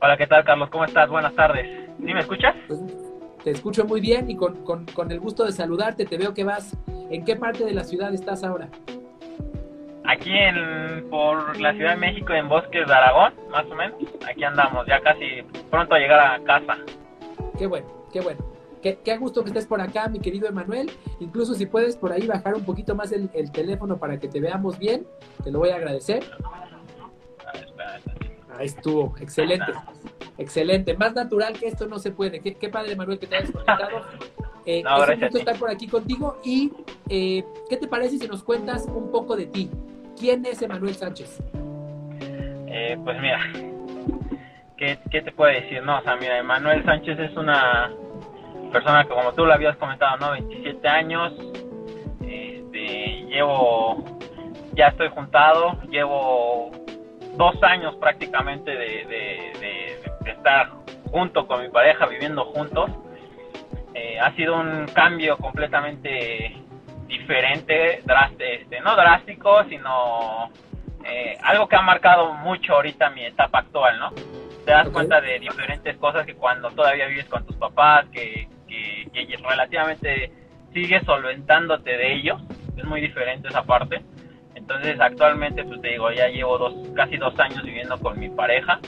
Hola, 0.00 0.16
¿qué 0.16 0.26
tal, 0.26 0.44
Carlos? 0.44 0.70
¿Cómo 0.70 0.84
estás? 0.84 1.08
Buenas 1.08 1.34
tardes. 1.34 1.66
¿Sí 1.98 2.14
me 2.14 2.20
escuchas? 2.20 2.54
Pues, 2.66 2.80
te 3.44 3.50
escucho 3.50 3.84
muy 3.84 4.00
bien 4.00 4.30
y 4.30 4.36
con, 4.36 4.64
con, 4.64 5.10
el 5.10 5.20
gusto 5.20 5.44
de 5.44 5.52
saludarte. 5.52 6.04
Te 6.04 6.16
veo 6.16 6.34
que 6.34 6.44
vas. 6.44 6.76
¿En 7.10 7.24
qué 7.24 7.36
parte 7.36 7.64
de 7.64 7.72
la 7.72 7.84
ciudad 7.84 8.12
estás 8.14 8.44
ahora? 8.44 8.68
Aquí 10.04 10.32
en, 10.32 11.08
por 11.10 11.58
la 11.60 11.72
Ciudad 11.72 11.90
de 11.90 11.96
México, 11.96 12.32
en 12.32 12.48
Bosques 12.48 12.86
de 12.86 12.92
Aragón, 12.92 13.32
más 13.50 13.64
o 13.66 13.74
menos. 13.74 13.98
Aquí 14.28 14.42
andamos, 14.42 14.86
ya 14.86 15.00
casi 15.00 15.42
pronto 15.70 15.94
a 15.94 15.98
llegar 15.98 16.18
a 16.18 16.42
casa. 16.44 16.78
Qué 17.58 17.66
bueno, 17.66 17.86
qué 18.12 18.20
bueno. 18.20 18.40
Qué, 18.82 18.98
qué 19.04 19.16
gusto 19.18 19.42
que 19.42 19.50
estés 19.50 19.66
por 19.66 19.80
acá, 19.80 20.08
mi 20.08 20.20
querido 20.20 20.48
Emanuel. 20.48 20.90
Incluso 21.20 21.54
si 21.54 21.66
puedes 21.66 21.96
por 21.96 22.12
ahí 22.12 22.26
bajar 22.26 22.54
un 22.54 22.64
poquito 22.64 22.94
más 22.94 23.12
el, 23.12 23.28
teléfono 23.50 23.98
para 23.98 24.18
que 24.18 24.28
te 24.28 24.40
veamos 24.40 24.78
bien, 24.78 25.06
te 25.44 25.50
lo 25.50 25.58
voy 25.58 25.70
a 25.70 25.76
agradecer. 25.76 26.24
Ahí 28.56 28.66
estuvo, 28.66 29.14
excelente, 29.20 29.72
excelente. 30.38 30.96
Más 30.96 31.14
natural 31.14 31.58
que 31.58 31.66
esto 31.66 31.86
no 31.86 31.98
se 31.98 32.10
puede. 32.10 32.40
Qué, 32.40 32.68
padre, 32.68 32.96
Manuel, 32.96 33.18
que 33.18 33.26
te 33.26 33.36
hayas 33.36 33.50
conectado. 33.50 34.02
Eh, 34.66 34.82
es 34.86 35.08
un 35.08 35.20
gusto 35.20 35.38
estar 35.38 35.58
por 35.58 35.70
aquí 35.70 35.86
contigo. 35.86 36.38
Y, 36.44 36.72
eh, 37.08 37.44
¿qué 37.68 37.76
te 37.76 37.86
parece 37.86 38.18
si 38.18 38.28
nos 38.28 38.42
cuentas 38.42 38.86
un 38.86 39.10
poco 39.10 39.36
de 39.36 39.46
ti? 39.46 39.70
¿Quién 40.18 40.44
es 40.46 40.60
Emanuel 40.62 40.94
Sánchez? 40.94 41.42
Eh, 42.66 42.98
pues 43.02 43.20
mira, 43.20 43.40
¿qué, 44.76 44.98
¿qué, 45.10 45.22
te 45.22 45.32
puedo 45.32 45.52
decir? 45.52 45.82
No, 45.82 45.98
o 45.98 46.02
sea, 46.02 46.16
mira, 46.16 46.38
Emanuel 46.38 46.84
Sánchez 46.84 47.18
es 47.18 47.36
una 47.36 47.90
persona 48.70 49.04
que 49.04 49.10
como 49.10 49.32
tú 49.32 49.44
lo 49.44 49.52
habías 49.52 49.76
comentado, 49.76 50.16
¿no? 50.18 50.32
27 50.32 50.88
años, 50.88 51.32
este, 52.22 53.26
llevo, 53.28 54.04
ya 54.72 54.88
estoy 54.88 55.08
juntado, 55.08 55.80
llevo 55.90 56.70
dos 57.36 57.62
años 57.62 57.96
prácticamente 57.96 58.70
de, 58.70 60.00
estar 60.26 60.70
junto 61.10 61.46
con 61.46 61.62
mi 61.62 61.68
pareja, 61.68 62.06
viviendo 62.06 62.44
juntos. 62.46 62.90
Eh, 63.94 64.18
ha 64.20 64.32
sido 64.36 64.58
un 64.58 64.86
cambio 64.94 65.36
completamente 65.36 66.56
diferente, 67.06 68.02
este, 68.38 68.80
no 68.80 68.94
drástico, 68.94 69.64
sino 69.64 70.50
eh, 71.04 71.36
algo 71.42 71.68
que 71.68 71.76
ha 71.76 71.82
marcado 71.82 72.32
mucho 72.34 72.74
ahorita 72.74 73.10
mi 73.10 73.24
etapa 73.24 73.58
actual, 73.58 73.98
¿no? 73.98 74.10
Te 74.64 74.70
das 74.70 74.88
cuenta 74.90 75.20
de 75.20 75.40
diferentes 75.40 75.96
cosas 75.96 76.24
que 76.24 76.34
cuando 76.34 76.70
todavía 76.70 77.06
vives 77.06 77.26
con 77.26 77.44
tus 77.44 77.56
papás, 77.56 78.06
que, 78.12 78.48
que, 78.70 79.36
relativamente 79.36 80.32
sigues 80.72 81.02
solventándote 81.04 81.90
de 81.90 82.14
ellos, 82.14 82.40
es 82.76 82.84
muy 82.84 83.00
diferente 83.00 83.48
esa 83.48 83.64
parte. 83.64 84.02
Entonces 84.54 85.00
actualmente, 85.00 85.64
pues 85.64 85.80
te 85.80 85.88
digo, 85.88 86.10
ya 86.12 86.28
llevo 86.28 86.58
dos, 86.58 86.74
casi 86.94 87.16
dos 87.16 87.38
años 87.40 87.62
viviendo 87.64 87.98
con 87.98 88.18
mi 88.18 88.28
pareja. 88.28 88.78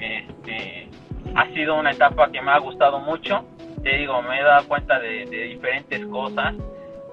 Este, 0.00 0.88
ha 1.34 1.46
sido 1.54 1.76
una 1.76 1.92
etapa 1.92 2.30
que 2.30 2.40
me 2.40 2.50
ha 2.50 2.58
gustado 2.58 2.98
mucho. 2.98 3.44
Te 3.82 3.96
digo, 3.98 4.20
me 4.22 4.40
he 4.40 4.42
dado 4.42 4.66
cuenta 4.66 4.98
de, 4.98 5.26
diferentes 5.26 6.04
cosas. 6.06 6.54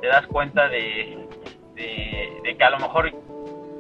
Te 0.02 0.08
das 0.08 0.26
cuenta 0.28 0.68
de, 0.70 1.18
de, 1.76 2.56
que 2.58 2.64
a 2.64 2.70
lo 2.70 2.80
mejor, 2.80 3.12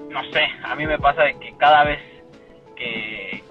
no 0.09 0.23
sé, 0.31 0.47
a 0.63 0.75
mí 0.75 0.85
me 0.85 0.99
pasa 0.99 1.23
de 1.23 1.39
que 1.39 1.55
cada 1.57 1.85
vez 1.85 1.99
que, 2.75 3.43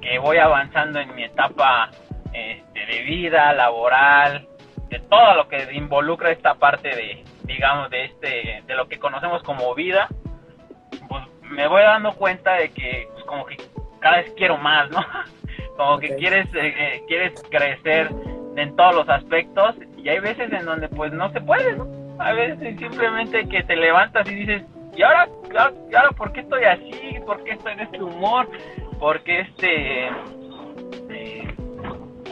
que, 0.00 0.18
voy 0.18 0.36
avanzando 0.36 1.00
en 1.00 1.14
mi 1.14 1.24
etapa 1.24 1.90
este, 2.32 2.86
de 2.86 3.02
vida, 3.02 3.52
laboral, 3.52 4.48
de 4.88 4.98
todo 5.00 5.34
lo 5.34 5.48
que 5.48 5.72
involucra 5.72 6.30
esta 6.30 6.54
parte 6.54 6.88
de, 6.88 7.24
digamos, 7.44 7.90
de 7.90 8.04
este, 8.04 8.62
de 8.66 8.74
lo 8.74 8.88
que 8.88 8.98
conocemos 8.98 9.42
como 9.42 9.74
vida, 9.74 10.08
pues 11.08 11.24
me 11.42 11.66
voy 11.66 11.82
dando 11.82 12.12
cuenta 12.12 12.54
de 12.54 12.70
que, 12.70 13.08
pues, 13.12 13.24
como 13.24 13.46
que 13.46 13.56
cada 14.00 14.18
vez 14.18 14.32
quiero 14.36 14.58
más, 14.58 14.90
¿no? 14.90 15.00
Como 15.76 15.98
que 15.98 16.14
quieres, 16.16 16.46
eh, 16.54 16.74
eh, 16.76 17.02
quieres 17.08 17.42
crecer 17.50 18.10
en 18.56 18.76
todos 18.76 18.94
los 18.94 19.08
aspectos 19.08 19.74
y 19.96 20.08
hay 20.08 20.18
veces 20.18 20.52
en 20.52 20.66
donde 20.66 20.88
pues 20.88 21.12
no 21.12 21.30
se 21.32 21.40
puede, 21.40 21.74
¿no? 21.76 21.88
A 22.18 22.32
veces 22.32 22.78
simplemente 22.78 23.48
que 23.48 23.62
te 23.62 23.76
levantas 23.76 24.30
y 24.30 24.34
dices, 24.34 24.62
¿y 24.94 25.02
ahora, 25.02 25.28
¿y 25.90 25.94
ahora 25.94 26.10
por 26.10 26.32
qué 26.32 26.40
estoy 26.40 26.64
así? 26.64 27.18
¿Por 27.24 27.42
qué 27.44 27.52
estoy 27.52 27.72
en 27.72 27.80
este 27.80 28.02
humor? 28.02 28.48
¿Por 28.98 29.22
qué 29.22 29.40
este... 29.40 30.08
Eh, 31.10 31.51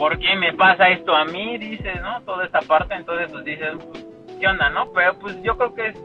¿Por 0.01 0.17
qué 0.17 0.35
me 0.35 0.51
pasa 0.53 0.89
esto 0.89 1.13
a 1.13 1.25
mí? 1.25 1.59
Dices, 1.59 2.01
¿no? 2.01 2.23
Toda 2.23 2.45
esta 2.45 2.59
parte, 2.61 2.95
entonces 2.95 3.29
pues 3.31 3.45
dices, 3.45 3.73
¿qué 4.39 4.47
onda, 4.47 4.67
no? 4.71 4.91
Pero 4.93 5.13
pues 5.19 5.37
yo 5.43 5.55
creo 5.55 5.75
que 5.75 5.87
es 5.89 5.95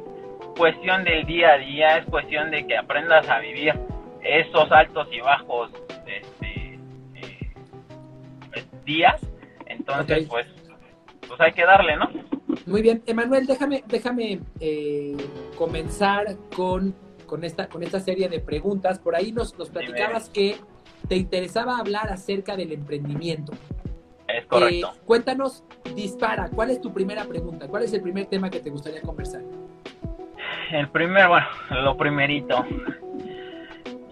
cuestión 0.55 1.03
del 1.03 1.25
día 1.25 1.55
a 1.55 1.57
día, 1.57 1.97
es 1.97 2.05
cuestión 2.05 2.51
de 2.51 2.67
que 2.67 2.77
aprendas 2.77 3.27
a 3.27 3.39
vivir 3.39 3.73
esos 4.21 4.71
altos 4.71 5.09
y 5.11 5.21
bajos 5.21 5.71
este, 6.07 6.79
eh, 7.15 8.65
días. 8.85 9.19
Entonces, 9.65 10.27
pues, 10.29 10.47
pues 11.27 11.41
hay 11.41 11.53
que 11.53 11.65
darle, 11.65 11.97
¿no? 11.97 12.11
Muy 12.67 12.83
bien, 12.83 13.03
Emanuel, 13.07 13.47
déjame, 13.47 13.83
déjame 13.87 14.41
eh, 14.61 15.17
comenzar 15.57 16.37
con, 16.55 16.95
con, 17.25 17.45
esta, 17.45 17.67
con 17.71 17.83
esta 17.83 18.01
serie 18.01 18.29
de 18.29 18.41
preguntas. 18.41 18.99
Por 18.99 19.17
ahí 19.17 19.33
nos, 19.33 19.57
nos 19.57 19.71
platicabas 19.71 20.29
que 20.29 20.57
te 21.09 21.17
interesaba 21.17 21.79
hablar 21.79 22.11
acerca 22.11 22.57
del 22.57 22.73
emprendimiento. 22.73 23.53
Es 24.37 24.45
correcto. 24.47 24.93
Eh, 24.95 25.01
cuéntanos, 25.07 25.65
dispara, 25.95 26.51
¿cuál 26.55 26.71
es 26.71 26.81
tu 26.81 26.93
primera 26.93 27.25
pregunta? 27.25 27.67
¿Cuál 27.69 27.85
es 27.85 27.93
el 27.95 28.03
primer 28.03 28.27
tema 28.27 28.51
que 28.51 28.61
te 28.61 28.69
gustaría 28.69 29.01
conversar? 29.01 29.41
El 30.71 30.89
primer, 30.91 31.27
bueno, 31.29 31.47
lo 31.71 31.97
primerito. 31.97 32.65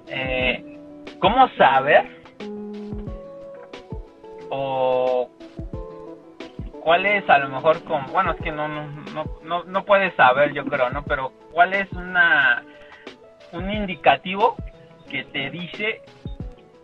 Eh, 0.06 0.78
¿Cómo 1.18 1.48
saber 1.58 2.22
o 4.48 5.28
cuál 6.80 7.04
es 7.04 7.28
a 7.28 7.38
lo 7.38 7.50
mejor 7.50 7.82
con, 7.84 8.06
bueno, 8.12 8.32
es 8.32 8.40
que 8.40 8.50
no, 8.50 8.68
no, 8.68 9.24
no, 9.42 9.64
no 9.64 9.84
puedes 9.84 10.14
saber, 10.14 10.54
yo 10.54 10.64
creo, 10.64 10.88
¿no? 10.88 11.02
Pero 11.04 11.32
cuál 11.52 11.74
es 11.74 11.90
una 11.92 12.64
un 13.52 13.70
indicativo 13.70 14.56
que 15.10 15.24
te 15.24 15.50
dice 15.50 16.00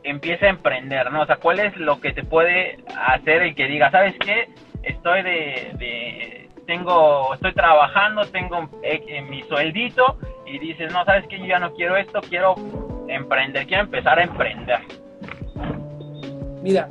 empieza 0.02 0.47
a 0.47 0.50
emprender, 0.50 1.11
¿no? 1.11 1.23
O 1.23 1.26
sea, 1.26 1.37
¿cuál 1.37 1.61
es 1.61 1.76
lo 1.76 2.00
que 2.00 2.12
te 2.12 2.25
puede 2.25 2.78
hacer 2.97 3.42
el 3.42 3.54
que 3.54 3.66
diga, 3.66 3.90
¿sabes 3.90 4.14
qué? 4.19 4.49
Estoy 4.83 5.23
de, 5.23 6.49
tengo, 6.66 7.35
estoy 7.35 7.52
trabajando, 7.52 8.25
tengo 8.26 8.69
eh, 8.83 9.23
mi 9.23 9.42
sueldito 9.42 10.16
y 10.47 10.59
dices, 10.59 10.92
no, 10.92 11.04
¿sabes 11.04 11.26
qué? 11.28 11.38
Yo 11.38 11.47
ya 11.47 11.59
no 11.59 11.75
quiero 11.75 11.97
esto, 11.97 12.21
quiero 12.28 12.54
emprender, 13.09 13.66
quiero 13.66 13.85
empezar 13.85 14.19
a 14.19 14.23
emprender. 14.23 14.80
Mira, 16.62 16.88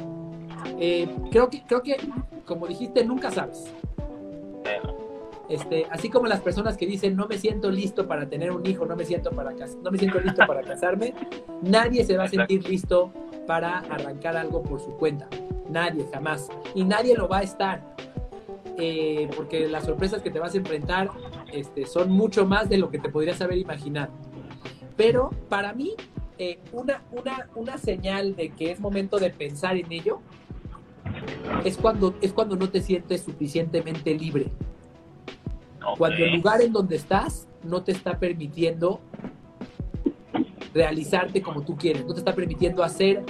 eh, 0.80 1.08
creo 1.32 1.50
que, 1.50 1.64
creo 1.64 1.82
que, 1.82 1.98
como 2.46 2.68
dijiste, 2.68 3.04
nunca 3.06 3.32
sabes. 3.32 3.74
Este, 5.50 5.88
así 5.90 6.10
como 6.10 6.28
las 6.28 6.42
personas 6.42 6.78
que 6.78 6.86
dicen 6.86 7.16
no 7.16 7.28
me 7.28 7.38
siento 7.38 7.72
listo 7.72 8.08
para 8.08 8.30
tener 8.30 8.52
un 8.52 8.66
hijo, 8.68 8.86
no 8.86 8.96
me 8.96 9.04
siento 9.04 9.32
para 9.32 9.52
no 9.52 9.92
me 9.92 9.98
siento 9.98 10.20
listo 10.20 10.46
para 10.46 10.62
casarme, 10.62 11.16
nadie 11.64 12.06
se 12.06 12.16
va 12.16 12.26
a 12.26 12.28
sentir 12.28 12.68
listo 12.70 13.12
para 13.48 13.80
arrancar 13.80 14.38
algo 14.38 14.62
por 14.62 14.80
su 14.80 14.92
cuenta. 14.92 15.28
Nadie, 15.70 16.06
jamás. 16.14 16.50
Y 16.76 16.84
nadie 16.84 17.16
lo 17.16 17.28
va 17.28 17.40
a 17.40 17.44
estar. 17.44 17.96
Eh, 18.78 19.28
porque 19.36 19.68
las 19.68 19.86
sorpresas 19.86 20.22
que 20.22 20.32
te 20.32 20.40
vas 20.40 20.54
a 20.54 20.58
enfrentar 20.58 21.10
este, 21.52 21.86
son 21.86 22.12
mucho 22.12 22.46
más 22.46 22.70
de 22.70 22.78
lo 22.78 22.90
que 22.90 23.00
te 23.00 23.10
podrías 23.10 23.42
haber 23.42 23.58
imaginado. 23.58 24.14
Pero 24.96 25.32
para 25.50 25.74
mí, 25.74 25.96
eh, 26.38 26.60
una, 26.72 27.02
una, 27.12 27.50
una 27.56 27.78
señal 27.78 28.36
de 28.36 28.50
que 28.52 28.72
es 28.72 28.80
momento 28.80 29.18
de 29.18 29.32
pensar 29.32 29.76
en 29.78 29.92
ello 29.92 30.22
es 31.66 31.78
cuando, 31.78 32.16
es 32.22 32.32
cuando 32.32 32.56
no 32.56 32.70
te 32.70 32.82
sientes 32.82 33.24
suficientemente 33.24 34.14
libre. 34.14 34.52
Cuando 35.98 36.24
el 36.24 36.36
lugar 36.36 36.62
en 36.62 36.74
donde 36.74 36.96
estás 36.96 37.48
no 37.64 37.84
te 37.84 37.92
está 37.92 38.18
permitiendo 38.18 39.00
realizarte 40.74 41.42
como 41.42 41.64
tú 41.64 41.76
quieres, 41.76 42.06
no 42.06 42.14
te 42.14 42.20
está 42.20 42.36
permitiendo 42.36 42.84
hacer, 42.84 43.24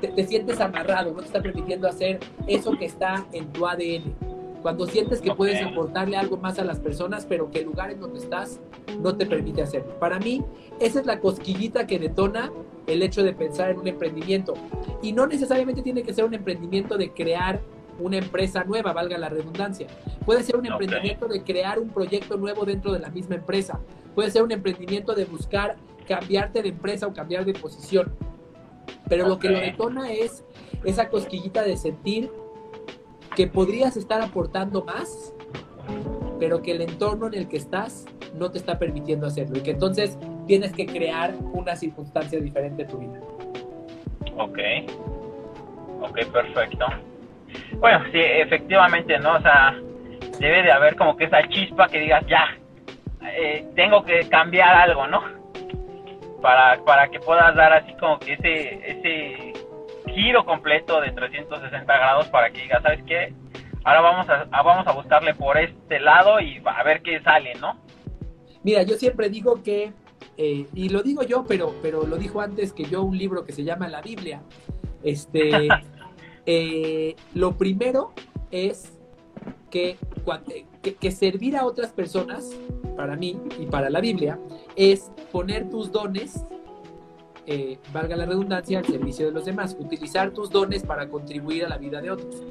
te, 0.00 0.26
sientes 0.26 0.60
amarrado, 0.60 1.12
no 1.12 1.18
te 1.18 1.26
está 1.26 1.42
permitiendo 1.42 1.86
hacer 1.88 2.20
eso 2.46 2.76
que 2.76 2.86
está 2.86 3.26
en 3.32 3.52
tu 3.52 3.66
ADN. 3.66 4.14
Cuando 4.62 4.86
sientes 4.86 5.20
que 5.20 5.32
puedes 5.32 5.62
aportarle 5.62 6.16
algo 6.16 6.38
más 6.38 6.58
a 6.58 6.64
las 6.64 6.80
personas, 6.80 7.24
pero 7.26 7.50
que 7.50 7.60
el 7.60 7.66
lugar 7.66 7.90
en 7.90 8.00
donde 8.00 8.18
estás 8.18 8.60
no 9.00 9.16
te 9.16 9.26
permite 9.26 9.62
hacerlo. 9.62 9.96
Para 10.00 10.18
mí, 10.18 10.42
esa 10.80 11.00
es 11.00 11.06
la 11.06 11.20
cosquillita 11.20 11.86
que 11.86 11.98
detona 11.98 12.50
el 12.86 13.02
hecho 13.02 13.22
de 13.22 13.32
pensar 13.32 13.70
en 13.70 13.78
un 13.78 13.86
emprendimiento. 13.86 14.54
Y 15.02 15.12
no 15.12 15.26
necesariamente 15.26 15.82
tiene 15.82 16.02
que 16.02 16.12
ser 16.12 16.24
un 16.24 16.34
emprendimiento 16.34 16.96
de 16.96 17.12
crear 17.12 17.60
una 17.98 18.18
empresa 18.18 18.64
nueva, 18.64 18.92
valga 18.92 19.18
la 19.18 19.28
redundancia. 19.28 19.86
Puede 20.24 20.42
ser 20.42 20.56
un 20.56 20.66
emprendimiento 20.66 21.28
de 21.28 21.42
crear 21.42 21.78
un 21.78 21.90
proyecto 21.90 22.36
nuevo 22.36 22.64
dentro 22.64 22.92
de 22.92 22.98
la 22.98 23.10
misma 23.10 23.36
empresa. 23.36 23.80
Puede 24.14 24.30
ser 24.30 24.42
un 24.42 24.52
emprendimiento 24.52 25.14
de 25.14 25.24
buscar 25.24 25.76
cambiarte 26.06 26.62
de 26.62 26.70
empresa 26.70 27.06
o 27.06 27.12
cambiar 27.12 27.44
de 27.44 27.52
posición. 27.54 28.14
Pero 29.08 29.28
lo 29.28 29.38
que 29.38 29.48
lo 29.48 29.58
detona 29.58 30.12
es 30.12 30.44
esa 30.84 31.08
cosquillita 31.08 31.62
de 31.62 31.76
sentir 31.76 32.30
que 33.34 33.46
podrías 33.46 33.96
estar 33.96 34.20
aportando 34.22 34.84
más, 34.84 35.34
pero 36.38 36.62
que 36.62 36.72
el 36.72 36.80
entorno 36.80 37.26
en 37.26 37.34
el 37.34 37.48
que 37.48 37.56
estás 37.56 38.06
no 38.34 38.50
te 38.50 38.58
está 38.58 38.78
permitiendo 38.78 39.26
hacerlo 39.26 39.58
y 39.58 39.60
que 39.60 39.72
entonces 39.72 40.18
tienes 40.46 40.72
que 40.72 40.86
crear 40.86 41.34
una 41.52 41.76
circunstancia 41.76 42.40
diferente 42.40 42.82
en 42.82 42.88
tu 42.88 42.98
vida. 42.98 43.20
Ok, 44.36 44.58
ok, 46.02 46.26
perfecto. 46.32 46.86
Bueno, 47.78 48.04
sí, 48.12 48.18
efectivamente, 48.18 49.18
¿no? 49.18 49.34
O 49.34 49.40
sea, 49.40 49.74
debe 50.38 50.62
de 50.62 50.72
haber 50.72 50.96
como 50.96 51.16
que 51.16 51.24
esa 51.24 51.46
chispa 51.48 51.88
que 51.88 52.00
digas, 52.00 52.24
ya, 52.26 52.56
eh, 53.22 53.66
tengo 53.74 54.04
que 54.04 54.28
cambiar 54.28 54.74
algo, 54.74 55.06
¿no? 55.06 55.22
Para, 56.40 56.82
para 56.84 57.08
que 57.08 57.18
puedas 57.20 57.54
dar 57.54 57.72
así 57.72 57.94
como 57.94 58.18
que 58.18 58.34
ese, 58.34 58.90
ese 58.90 59.52
giro 60.12 60.44
completo 60.44 61.00
de 61.00 61.10
360 61.12 61.84
grados 61.84 62.26
para 62.28 62.50
que 62.50 62.62
digas, 62.62 62.82
¿sabes 62.82 63.02
qué? 63.06 63.34
Ahora 63.84 64.00
vamos 64.00 64.28
a, 64.28 64.44
vamos 64.62 64.86
a 64.86 64.92
buscarle 64.92 65.34
por 65.34 65.56
este 65.58 66.00
lado 66.00 66.40
y 66.40 66.60
a 66.64 66.82
ver 66.82 67.02
qué 67.02 67.20
sale, 67.20 67.54
¿no? 67.60 67.78
Mira, 68.62 68.82
yo 68.82 68.96
siempre 68.96 69.28
digo 69.28 69.62
que, 69.62 69.92
eh, 70.36 70.66
y 70.74 70.88
lo 70.88 71.02
digo 71.02 71.22
yo, 71.22 71.44
pero, 71.46 71.74
pero 71.82 72.04
lo 72.04 72.16
dijo 72.16 72.40
antes 72.40 72.72
que 72.72 72.84
yo 72.84 73.02
un 73.02 73.16
libro 73.16 73.44
que 73.44 73.52
se 73.52 73.62
llama 73.62 73.88
La 73.88 74.00
Biblia. 74.00 74.42
Este, 75.04 75.68
Eh, 76.46 77.16
lo 77.34 77.58
primero 77.58 78.12
es 78.52 78.92
que, 79.70 79.96
que, 81.00 81.10
servir 81.10 81.56
a 81.56 81.66
otras 81.66 81.90
personas, 81.90 82.50
para 82.96 83.16
mí 83.16 83.38
y 83.58 83.66
para 83.66 83.90
la 83.90 84.00
Biblia, 84.00 84.38
es 84.76 85.10
poner 85.32 85.68
tus 85.68 85.90
dones, 85.90 86.44
eh, 87.46 87.78
valga 87.92 88.16
la 88.16 88.26
redundancia, 88.26 88.78
al 88.78 88.86
servicio 88.86 89.26
de 89.26 89.32
los 89.32 89.44
demás, 89.44 89.76
utilizar 89.78 90.30
tus 90.30 90.50
dones 90.50 90.84
para 90.84 91.08
contribuir 91.08 91.64
a 91.64 91.68
la 91.68 91.78
vida 91.78 92.00
de 92.00 92.10
otros. 92.10 92.42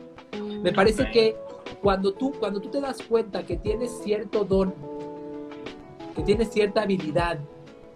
Me 0.61 0.73
parece 0.73 1.09
que 1.11 1.35
cuando 1.81 2.13
tú, 2.13 2.33
cuando 2.39 2.59
tú 2.59 2.69
te 2.69 2.81
das 2.81 3.01
cuenta 3.01 3.45
que 3.45 3.55
tienes 3.57 3.91
cierto 4.03 4.43
don, 4.43 4.73
que 6.15 6.21
tienes 6.21 6.49
cierta 6.51 6.81
habilidad, 6.81 7.39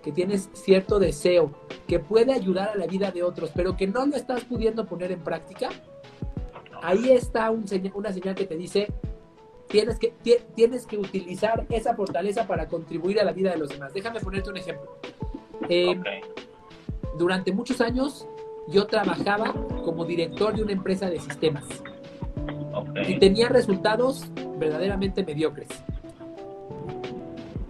que 0.04 0.12
tienes 0.12 0.50
cierto 0.54 1.00
deseo, 1.00 1.52
que 1.88 2.00
puede 2.00 2.34
ayudar 2.34 2.70
a 2.70 2.76
la 2.76 2.88
vida 2.88 3.12
de 3.12 3.24
otros, 3.24 3.52
pero 3.54 3.76
que 3.76 3.88
no 3.88 4.06
lo 4.06 4.16
estás 4.16 4.44
pudiendo 4.46 4.86
poner 4.86 5.12
en 5.12 5.20
práctica, 5.20 5.70
ahí 6.82 7.12
está 7.12 7.50
una 7.52 8.14
señal 8.14 8.36
que 8.36 8.46
te 8.46 8.56
dice, 8.56 8.88
tienes 9.68 10.00
que, 10.00 10.14
tienes 10.56 10.86
que 10.86 10.98
utilizar 10.98 11.66
esa 11.70 11.96
fortaleza 11.96 12.48
para 12.48 12.68
contribuir 12.68 13.20
a 13.20 13.24
la 13.24 13.34
vida 13.34 13.52
de 13.52 13.58
los 13.58 13.70
demás. 13.70 13.94
Déjame 13.94 14.20
ponerte 14.20 14.50
un 14.50 14.58
ejemplo. 14.58 14.98
Eh, 15.68 16.00
durante 17.18 17.52
muchos 17.52 17.82
años 17.82 18.28
yo 18.68 18.88
trabajaba 18.88 19.54
como 19.84 20.06
director 20.06 20.56
de 20.56 20.64
una 20.64 20.72
empresa 20.72 21.10
de 21.10 21.20
sistemas 21.20 21.66
y 23.08 23.18
tenía 23.20 23.50
resultados 23.50 24.26
verdaderamente 24.58 25.24
mediocres. 25.24 25.68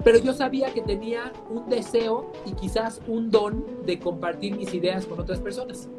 Pero 0.04 0.18
yo 0.20 0.34
sabía 0.34 0.74
que 0.74 0.82
tenía 0.82 1.34
un 1.50 1.70
deseo 1.70 2.32
y 2.46 2.54
quizás 2.54 3.02
un 3.08 3.30
don 3.32 3.66
de 3.86 4.00
compartir 4.00 4.56
mis 4.56 4.74
ideas 4.74 5.06
con 5.06 5.20
otras 5.20 5.40
personas, 5.40 5.90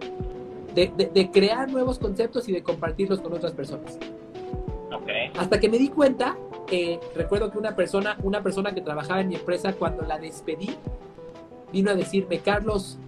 de, 0.75 1.11
de, 1.13 1.31
crear 1.31 1.71
nuevos 1.71 1.99
conceptos 1.99 2.49
y 2.49 2.53
de 2.53 2.63
compartirlos 2.63 3.21
con 3.21 3.33
otras 3.33 3.53
personas. 3.53 3.99
Okay. 5.03 5.31
Hasta 5.37 5.59
que 5.61 5.69
me 5.69 5.79
di 5.79 5.89
cuenta, 5.89 6.37
eh, 6.71 7.01
recuerdo 7.15 7.51
que 7.51 7.59
una 7.59 7.75
persona, 7.75 8.17
una 8.23 8.43
persona 8.43 8.73
que 8.73 8.81
trabajaba 8.81 9.21
en 9.21 9.29
mi 9.29 9.35
empresa, 9.35 9.73
cuando 9.73 10.03
la 10.03 10.19
despedí, 10.19 10.71
vino 11.73 11.91
a 11.91 11.95
decirme, 11.95 12.39
Carlos, 12.39 12.99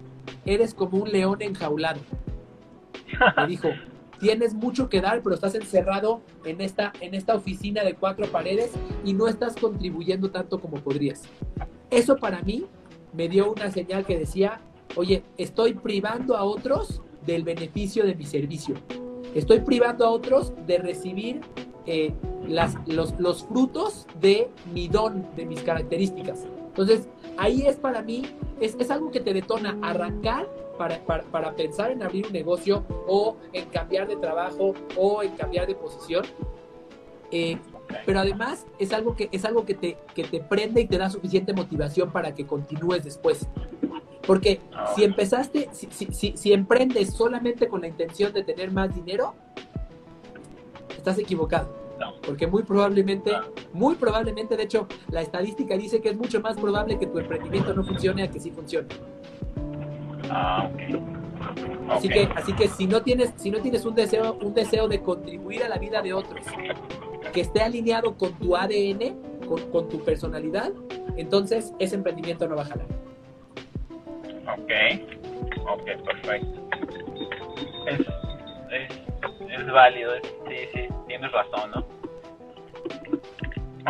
eres 0.45 0.73
como 0.73 0.97
un 0.97 1.11
león 1.11 1.41
enjaulado. 1.41 2.01
Me 3.37 3.47
dijo, 3.47 3.69
tienes 4.19 4.53
mucho 4.53 4.89
que 4.89 5.01
dar, 5.01 5.21
pero 5.21 5.35
estás 5.35 5.55
encerrado 5.55 6.21
en 6.45 6.61
esta, 6.61 6.93
en 7.01 7.13
esta 7.13 7.35
oficina 7.35 7.83
de 7.83 7.95
cuatro 7.95 8.27
paredes 8.27 8.71
y 9.03 9.13
no 9.13 9.27
estás 9.27 9.55
contribuyendo 9.55 10.31
tanto 10.31 10.59
como 10.59 10.77
podrías. 10.77 11.23
Eso 11.89 12.17
para 12.17 12.41
mí 12.41 12.65
me 13.13 13.29
dio 13.29 13.51
una 13.51 13.71
señal 13.71 14.05
que 14.05 14.17
decía, 14.17 14.61
oye, 14.95 15.23
estoy 15.37 15.73
privando 15.73 16.35
a 16.35 16.43
otros 16.43 17.01
del 17.25 17.43
beneficio 17.43 18.05
de 18.05 18.15
mi 18.15 18.25
servicio. 18.25 18.75
Estoy 19.35 19.61
privando 19.61 20.05
a 20.05 20.09
otros 20.09 20.53
de 20.67 20.77
recibir 20.77 21.41
eh, 21.85 22.13
los, 22.47 23.19
los 23.19 23.45
frutos 23.45 24.07
de 24.19 24.49
mi 24.73 24.87
don, 24.87 25.25
de 25.35 25.45
mis 25.45 25.61
características. 25.61 26.45
Entonces, 26.67 27.07
ahí 27.37 27.63
es 27.67 27.75
para 27.75 28.01
mí, 28.01 28.23
es, 28.59 28.75
es 28.79 28.89
algo 28.89 29.11
que 29.11 29.19
te 29.19 29.33
detona 29.33 29.77
arrancar 29.81 30.47
para, 30.77 30.99
para, 31.03 31.55
pensar 31.55 31.91
en 31.91 32.03
abrir 32.03 32.25
un 32.25 32.33
negocio 32.33 32.83
o 33.07 33.37
en 33.51 33.65
cambiar 33.69 34.07
de 34.07 34.15
trabajo 34.15 34.73
o 34.97 35.23
en 35.23 35.31
cambiar 35.35 35.67
de 35.67 35.75
posición. 35.75 36.25
Eh, 37.31 37.57
pero 38.05 38.19
además 38.19 38.65
es 38.79 38.93
algo 38.93 39.15
que 39.15 39.29
es 39.31 39.45
algo 39.45 39.65
que 39.65 39.73
te, 39.73 39.97
que 40.13 40.23
te 40.23 40.39
prende 40.39 40.81
y 40.81 40.87
te 40.87 40.97
da 40.97 41.09
suficiente 41.09 41.53
motivación 41.53 42.11
para 42.11 42.33
que 42.33 42.45
continúes 42.45 43.03
después. 43.03 43.47
Porque 44.25 44.61
si 44.95 45.03
empezaste, 45.03 45.69
si, 45.73 45.87
si, 45.91 46.37
si, 46.37 46.53
emprendes 46.53 47.13
solamente 47.13 47.67
con 47.67 47.81
la 47.81 47.87
intención 47.87 48.31
de 48.31 48.43
tener 48.43 48.71
más 48.71 48.95
dinero, 48.95 49.35
estás 50.95 51.19
equivocado. 51.19 51.75
Porque 52.25 52.47
muy 52.47 52.63
probablemente, 52.63 53.33
muy 53.73 53.95
probablemente, 53.95 54.55
de 54.55 54.63
hecho, 54.63 54.87
la 55.09 55.21
estadística 55.21 55.77
dice 55.77 56.01
que 56.01 56.09
es 56.09 56.15
mucho 56.15 56.39
más 56.39 56.57
probable 56.57 56.97
que 56.97 57.07
tu 57.07 57.19
emprendimiento 57.19 57.73
no 57.73 57.83
funcione 57.83 58.23
a 58.23 58.31
que 58.31 58.39
sí 58.39 58.51
funcione. 58.51 58.87
Ah, 60.29 60.69
Así 61.89 62.09
que, 62.09 62.29
así 62.35 62.53
que 62.53 62.67
si 62.67 62.85
no 62.87 63.01
tienes, 63.01 63.33
si 63.37 63.49
no 63.51 63.59
tienes 63.59 63.85
un 63.85 63.95
deseo, 63.95 64.33
un 64.41 64.53
deseo 64.53 64.87
de 64.87 65.01
contribuir 65.01 65.63
a 65.63 65.69
la 65.69 65.77
vida 65.77 66.01
de 66.01 66.13
otros, 66.13 66.45
que 67.33 67.41
esté 67.41 67.61
alineado 67.61 68.17
con 68.17 68.33
tu 68.39 68.55
ADN, 68.55 69.19
con, 69.71 69.89
tu 69.89 70.01
personalidad, 70.03 70.71
entonces 71.17 71.73
ese 71.79 71.95
emprendimiento 71.95 72.47
no 72.47 72.55
va 72.55 72.61
a 72.63 72.65
jalar. 72.65 72.87
Ok, 74.47 74.71
ok, 75.67 75.83
perfecto. 76.05 76.69
Es, 77.87 77.99
es, 78.71 78.89
es 79.59 79.71
válido, 79.71 80.13
sí, 80.47 80.55
sí, 80.73 80.87
tienes 81.07 81.31
razón, 81.31 81.71
¿no? 81.71 81.85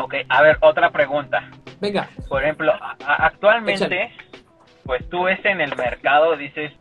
Ok, 0.04 0.16
a 0.28 0.42
ver, 0.42 0.58
otra 0.62 0.90
pregunta. 0.90 1.52
Venga. 1.80 2.10
Por 2.28 2.42
ejemplo, 2.42 2.74
actualmente 3.06 4.12
pues 4.86 5.08
tú 5.10 5.24
ves 5.24 5.44
en 5.46 5.62
el 5.62 5.76
mercado, 5.76 6.36
dices, 6.36 6.72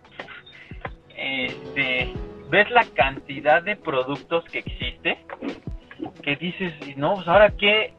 este, 1.17 2.12
ves 2.51 2.71
la 2.71 2.85
cantidad 2.95 3.62
de 3.62 3.77
productos 3.77 4.45
que 4.45 4.59
existe, 4.59 5.19
que 6.23 6.37
dices, 6.37 6.73
no, 6.97 7.15
pues 7.15 7.29
ahora 7.29 7.53
qué, 7.57 7.95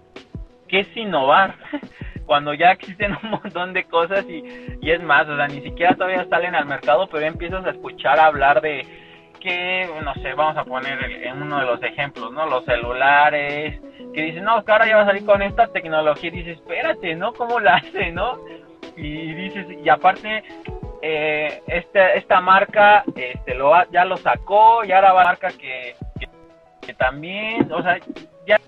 qué 0.67 0.81
es 0.81 0.97
innovar, 0.97 1.55
cuando 2.25 2.53
ya 2.53 2.71
existen 2.71 3.17
un 3.23 3.31
montón 3.31 3.73
de 3.73 3.85
cosas 3.85 4.25
y, 4.27 4.43
y 4.81 4.91
es 4.91 5.01
más, 5.01 5.27
o 5.27 5.35
sea, 5.35 5.47
ni 5.47 5.61
siquiera 5.61 5.95
todavía 5.95 6.25
salen 6.29 6.55
al 6.55 6.65
mercado, 6.65 7.07
pero 7.07 7.25
empiezas 7.25 7.65
a 7.65 7.71
escuchar 7.71 8.19
hablar 8.19 8.61
de 8.61 8.85
que, 9.43 9.89
no 10.03 10.13
sé, 10.15 10.33
vamos 10.33 10.55
a 10.55 10.63
poner 10.63 11.03
en 11.03 11.41
uno 11.41 11.59
de 11.59 11.65
los 11.65 11.83
ejemplos, 11.83 12.31
¿no? 12.31 12.47
Los 12.47 12.63
celulares, 12.63 13.79
que 14.13 14.21
dicen, 14.21 14.45
no, 14.45 14.63
que 14.63 14.71
ahora 14.71 14.87
ya 14.87 14.95
va 14.95 15.01
a 15.03 15.07
salir 15.07 15.25
con 15.25 15.41
esta 15.41 15.67
tecnología, 15.67 16.29
y 16.29 16.37
dices, 16.37 16.57
espérate, 16.59 17.13
¿no? 17.15 17.33
¿Cómo 17.33 17.59
la 17.59 17.75
hace, 17.75 18.11
no? 18.11 18.39
Y 18.95 19.33
dices, 19.33 19.67
y 19.83 19.89
aparte, 19.89 20.43
eh, 21.01 21.61
este, 21.67 22.17
esta 22.17 22.39
marca 22.39 23.03
este, 23.15 23.55
lo, 23.55 23.71
ya 23.91 24.05
lo 24.05 24.17
sacó, 24.17 24.83
y 24.83 24.91
ahora 24.91 25.13
va 25.13 25.21
a 25.21 25.25
marca 25.25 25.49
que, 25.49 25.95
que, 26.81 26.93
también, 26.93 27.71
o 27.71 27.81
sea, 27.81 27.97
ya 28.45 28.59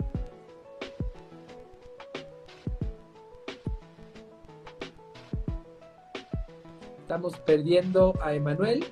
estamos 6.99 7.37
perdiendo 7.39 8.13
a 8.21 8.33
Emanuel, 8.33 8.83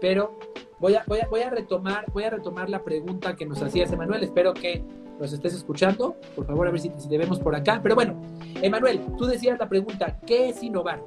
pero 0.00 0.38
voy 0.78 0.94
a, 0.94 1.04
voy 1.06 1.20
a, 1.20 1.28
voy 1.28 1.42
a 1.42 1.50
retomar, 1.50 2.04
voy 2.12 2.24
a 2.24 2.30
retomar 2.30 2.68
la 2.68 2.82
pregunta 2.82 3.36
que 3.36 3.46
nos 3.46 3.62
hacías, 3.62 3.92
Emanuel. 3.92 4.22
Espero 4.22 4.52
que 4.52 4.82
nos 5.18 5.32
estés 5.32 5.54
escuchando. 5.54 6.16
Por 6.34 6.46
favor, 6.46 6.68
a 6.68 6.70
ver 6.70 6.80
si, 6.80 6.90
si 6.98 7.08
te 7.08 7.18
vemos 7.18 7.38
por 7.38 7.54
acá. 7.54 7.80
Pero 7.82 7.94
bueno, 7.94 8.20
Emanuel, 8.62 9.00
tú 9.18 9.26
decías 9.26 9.58
la 9.58 9.68
pregunta, 9.68 10.18
¿qué 10.26 10.48
es 10.48 10.62
innovar? 10.62 11.02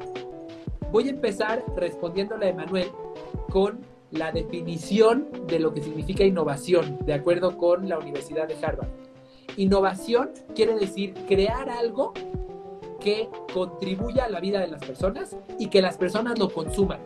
Voy 0.92 1.08
a 1.08 1.12
empezar 1.12 1.64
respondiéndole 1.76 2.48
a 2.48 2.50
Emanuel 2.50 2.90
con 3.50 3.80
la 4.12 4.32
definición 4.32 5.28
de 5.48 5.60
lo 5.60 5.74
que 5.74 5.82
significa 5.82 6.24
innovación, 6.24 7.00
de 7.06 7.14
acuerdo 7.14 7.58
con 7.58 7.88
la 7.88 7.98
Universidad 7.98 8.48
de 8.48 8.56
Harvard. 8.64 8.90
Innovación 9.58 10.32
quiere 10.56 10.76
decir 10.76 11.14
crear 11.28 11.70
algo 11.70 12.14
que 13.00 13.30
contribuya 13.54 14.26
a 14.26 14.30
la 14.30 14.40
vida 14.40 14.60
de 14.60 14.68
las 14.68 14.84
personas 14.84 15.36
y 15.58 15.68
que 15.68 15.82
las 15.82 15.98
personas 15.98 16.38
lo 16.38 16.50
consuman. 16.50 17.00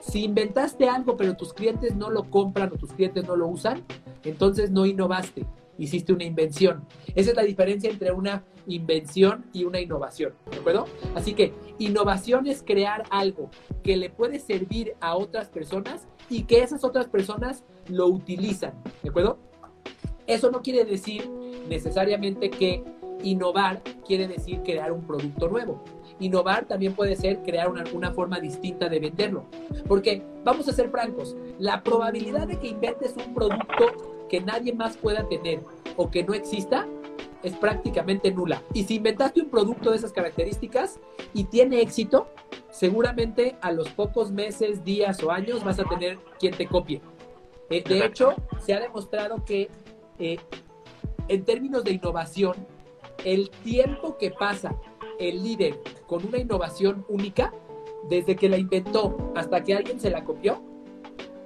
Si 0.00 0.24
inventaste 0.24 0.88
algo 0.88 1.16
pero 1.16 1.36
tus 1.36 1.52
clientes 1.52 1.94
no 1.94 2.10
lo 2.10 2.30
compran 2.30 2.72
o 2.72 2.76
tus 2.76 2.92
clientes 2.92 3.26
no 3.26 3.36
lo 3.36 3.48
usan, 3.48 3.84
entonces 4.24 4.70
no 4.70 4.86
innovaste, 4.86 5.46
hiciste 5.80 6.12
una 6.12 6.24
invención. 6.24 6.84
Esa 7.14 7.30
es 7.30 7.36
la 7.36 7.42
diferencia 7.42 7.90
entre 7.90 8.12
una 8.12 8.44
invención 8.66 9.46
y 9.52 9.64
una 9.64 9.80
innovación, 9.80 10.34
¿de 10.50 10.58
acuerdo? 10.58 10.86
Así 11.14 11.32
que 11.32 11.54
innovación 11.78 12.46
es 12.46 12.62
crear 12.62 13.04
algo 13.10 13.50
que 13.82 13.96
le 13.96 14.10
puede 14.10 14.38
servir 14.38 14.94
a 15.00 15.16
otras 15.16 15.48
personas 15.48 16.06
y 16.28 16.42
que 16.42 16.62
esas 16.62 16.84
otras 16.84 17.08
personas 17.08 17.64
lo 17.88 18.06
utilizan, 18.06 18.74
¿de 19.02 19.08
acuerdo? 19.08 19.38
Eso 20.26 20.50
no 20.50 20.62
quiere 20.62 20.84
decir 20.84 21.28
necesariamente 21.68 22.50
que 22.50 22.84
innovar 23.22 23.82
quiere 24.06 24.28
decir 24.28 24.60
crear 24.62 24.92
un 24.92 25.06
producto 25.06 25.48
nuevo. 25.48 25.82
Innovar 26.20 26.66
también 26.66 26.94
puede 26.94 27.16
ser 27.16 27.42
crear 27.42 27.70
una, 27.70 27.84
una, 27.92 28.12
forma 28.12 28.38
distinta 28.38 28.88
de 28.88 29.00
venderlo. 29.00 29.46
Porque, 29.88 30.22
vamos 30.44 30.68
a 30.68 30.72
ser 30.72 30.90
francos, 30.90 31.36
la 31.58 31.82
probabilidad 31.82 32.46
de 32.46 32.58
que 32.58 32.68
inventes 32.68 33.14
un 33.16 33.34
producto 33.34 34.19
que 34.30 34.40
nadie 34.40 34.72
más 34.72 34.96
pueda 34.96 35.28
tener 35.28 35.60
o 35.96 36.10
que 36.10 36.22
no 36.22 36.32
exista 36.32 36.86
es 37.42 37.54
prácticamente 37.54 38.30
nula. 38.30 38.62
Y 38.72 38.84
si 38.84 38.96
inventaste 38.96 39.42
un 39.42 39.50
producto 39.50 39.90
de 39.90 39.96
esas 39.96 40.12
características 40.12 41.00
y 41.34 41.44
tiene 41.44 41.80
éxito, 41.80 42.28
seguramente 42.70 43.56
a 43.60 43.72
los 43.72 43.88
pocos 43.90 44.30
meses, 44.30 44.84
días 44.84 45.22
o 45.22 45.30
años 45.30 45.64
vas 45.64 45.80
a 45.80 45.84
tener 45.84 46.18
quien 46.38 46.54
te 46.54 46.66
copie. 46.66 47.00
Eh, 47.70 47.82
de 47.86 48.04
hecho, 48.04 48.34
se 48.58 48.74
ha 48.74 48.80
demostrado 48.80 49.44
que 49.44 49.68
eh, 50.18 50.38
en 51.28 51.44
términos 51.44 51.82
de 51.84 51.92
innovación, 51.92 52.54
el 53.24 53.50
tiempo 53.50 54.16
que 54.16 54.30
pasa 54.30 54.74
el 55.18 55.42
líder 55.42 55.78
con 56.06 56.26
una 56.26 56.38
innovación 56.38 57.04
única, 57.08 57.52
desde 58.08 58.36
que 58.36 58.48
la 58.48 58.58
inventó 58.58 59.32
hasta 59.34 59.62
que 59.62 59.74
alguien 59.74 60.00
se 60.00 60.10
la 60.10 60.24
copió, 60.24 60.62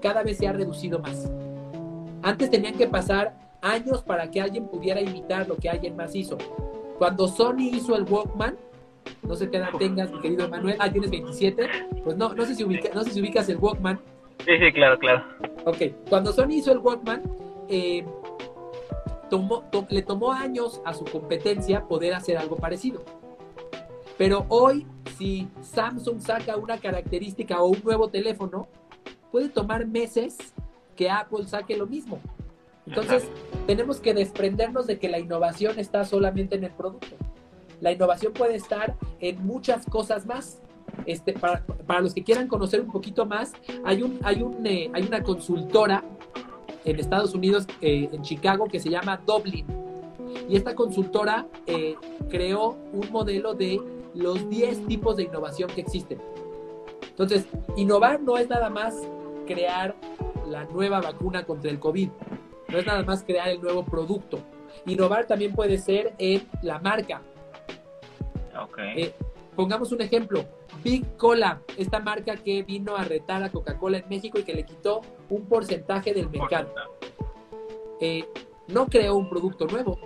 cada 0.00 0.22
vez 0.22 0.38
se 0.38 0.46
ha 0.46 0.52
reducido 0.52 0.98
más. 0.98 1.30
Antes 2.24 2.50
tenían 2.50 2.74
que 2.74 2.86
pasar 2.86 3.36
años 3.60 4.02
para 4.02 4.30
que 4.30 4.40
alguien 4.40 4.66
pudiera 4.66 4.98
imitar 4.98 5.46
lo 5.46 5.56
que 5.56 5.68
alguien 5.68 5.94
más 5.94 6.14
hizo. 6.14 6.38
Cuando 6.96 7.28
Sony 7.28 7.68
hizo 7.70 7.94
el 7.94 8.04
Walkman, 8.04 8.56
no 9.22 9.36
sé 9.36 9.50
qué 9.50 9.58
edad 9.58 9.68
tengas, 9.78 10.10
mi 10.10 10.20
querido 10.20 10.48
Manuel, 10.48 10.76
ah, 10.78 10.90
tienes 10.90 11.10
27, 11.10 11.68
pues 12.02 12.16
no, 12.16 12.32
no 12.32 12.46
sé 12.46 12.54
si, 12.54 12.64
no 12.64 13.04
sé 13.04 13.10
si 13.10 13.20
ubicas 13.20 13.46
el 13.50 13.58
Walkman. 13.58 14.00
Sí, 14.38 14.52
sí, 14.58 14.72
claro, 14.72 14.98
claro. 14.98 15.22
Ok, 15.66 16.08
cuando 16.08 16.32
Sony 16.32 16.52
hizo 16.52 16.72
el 16.72 16.78
Walkman, 16.78 17.22
eh, 17.68 18.06
le 19.90 20.02
tomó 20.02 20.32
años 20.32 20.80
a 20.86 20.94
su 20.94 21.04
competencia 21.04 21.84
poder 21.84 22.14
hacer 22.14 22.38
algo 22.38 22.56
parecido. 22.56 23.02
Pero 24.16 24.46
hoy, 24.48 24.86
si 25.18 25.46
Samsung 25.60 26.20
saca 26.20 26.56
una 26.56 26.78
característica 26.78 27.60
o 27.60 27.66
un 27.66 27.82
nuevo 27.84 28.08
teléfono, 28.08 28.66
puede 29.30 29.50
tomar 29.50 29.86
meses 29.86 30.53
que 30.94 31.10
Apple 31.10 31.46
saque 31.46 31.76
lo 31.76 31.86
mismo. 31.86 32.20
Entonces, 32.86 33.28
tenemos 33.66 34.00
que 34.00 34.12
desprendernos 34.12 34.86
de 34.86 34.98
que 34.98 35.08
la 35.08 35.18
innovación 35.18 35.78
está 35.78 36.04
solamente 36.04 36.56
en 36.56 36.64
el 36.64 36.70
producto. 36.70 37.16
La 37.80 37.92
innovación 37.92 38.32
puede 38.32 38.56
estar 38.56 38.96
en 39.20 39.44
muchas 39.44 39.86
cosas 39.86 40.26
más. 40.26 40.60
Este, 41.06 41.32
para, 41.32 41.64
los 42.00 42.14
que 42.14 42.22
quieran 42.22 42.46
conocer 42.46 42.80
un 42.80 42.90
poquito 42.90 43.26
más, 43.26 43.52
hay, 43.84 44.02
un, 44.02 44.18
hay, 44.22 44.42
un, 44.42 44.64
eh, 44.66 44.90
hay 44.92 45.02
una 45.02 45.22
consultora 45.22 46.04
en 46.84 47.00
Estados 47.00 47.34
Unidos, 47.34 47.66
eh, 47.80 48.08
en 48.12 48.22
Chicago, 48.22 48.66
que 48.66 48.78
se 48.78 48.90
llama 48.90 49.20
Dublin. 49.26 49.66
Y 50.48 50.56
esta 50.56 50.74
consultora 50.74 51.46
eh, 51.66 51.96
creó 52.28 52.76
un 52.92 53.10
modelo 53.10 53.54
de 53.54 53.80
los 54.14 54.48
10 54.48 54.86
tipos 54.86 55.16
de 55.16 55.24
innovación 55.24 55.70
que 55.70 55.80
existen. 55.80 56.18
Entonces, 57.08 57.46
innovar 57.76 58.20
no 58.20 58.36
es 58.36 58.48
nada 58.48 58.70
más 58.70 58.94
crear 59.44 59.94
la 60.46 60.64
nueva 60.64 61.00
vacuna 61.00 61.44
contra 61.44 61.70
el 61.70 61.78
COVID, 61.78 62.08
no 62.68 62.78
es 62.78 62.86
nada 62.86 63.02
más 63.02 63.22
crear 63.24 63.48
el 63.48 63.60
nuevo 63.60 63.84
producto. 63.84 64.38
Innovar 64.86 65.26
también 65.26 65.54
puede 65.54 65.78
ser 65.78 66.14
en 66.18 66.48
la 66.62 66.78
marca. 66.78 67.22
Okay. 68.68 69.02
Eh, 69.02 69.14
pongamos 69.54 69.92
un 69.92 70.00
ejemplo, 70.00 70.44
Big 70.82 71.16
Cola, 71.16 71.62
esta 71.76 72.00
marca 72.00 72.36
que 72.36 72.62
vino 72.62 72.96
a 72.96 73.04
retar 73.04 73.42
a 73.42 73.50
Coca-Cola 73.50 73.98
en 73.98 74.08
México 74.08 74.38
y 74.38 74.42
que 74.42 74.54
le 74.54 74.64
quitó 74.64 75.00
un 75.30 75.46
porcentaje 75.46 76.12
del 76.12 76.28
mercado. 76.28 76.72
Eh, 78.00 78.24
no 78.68 78.86
creó 78.86 79.16
un 79.16 79.28
producto 79.28 79.66
nuevo. 79.66 79.98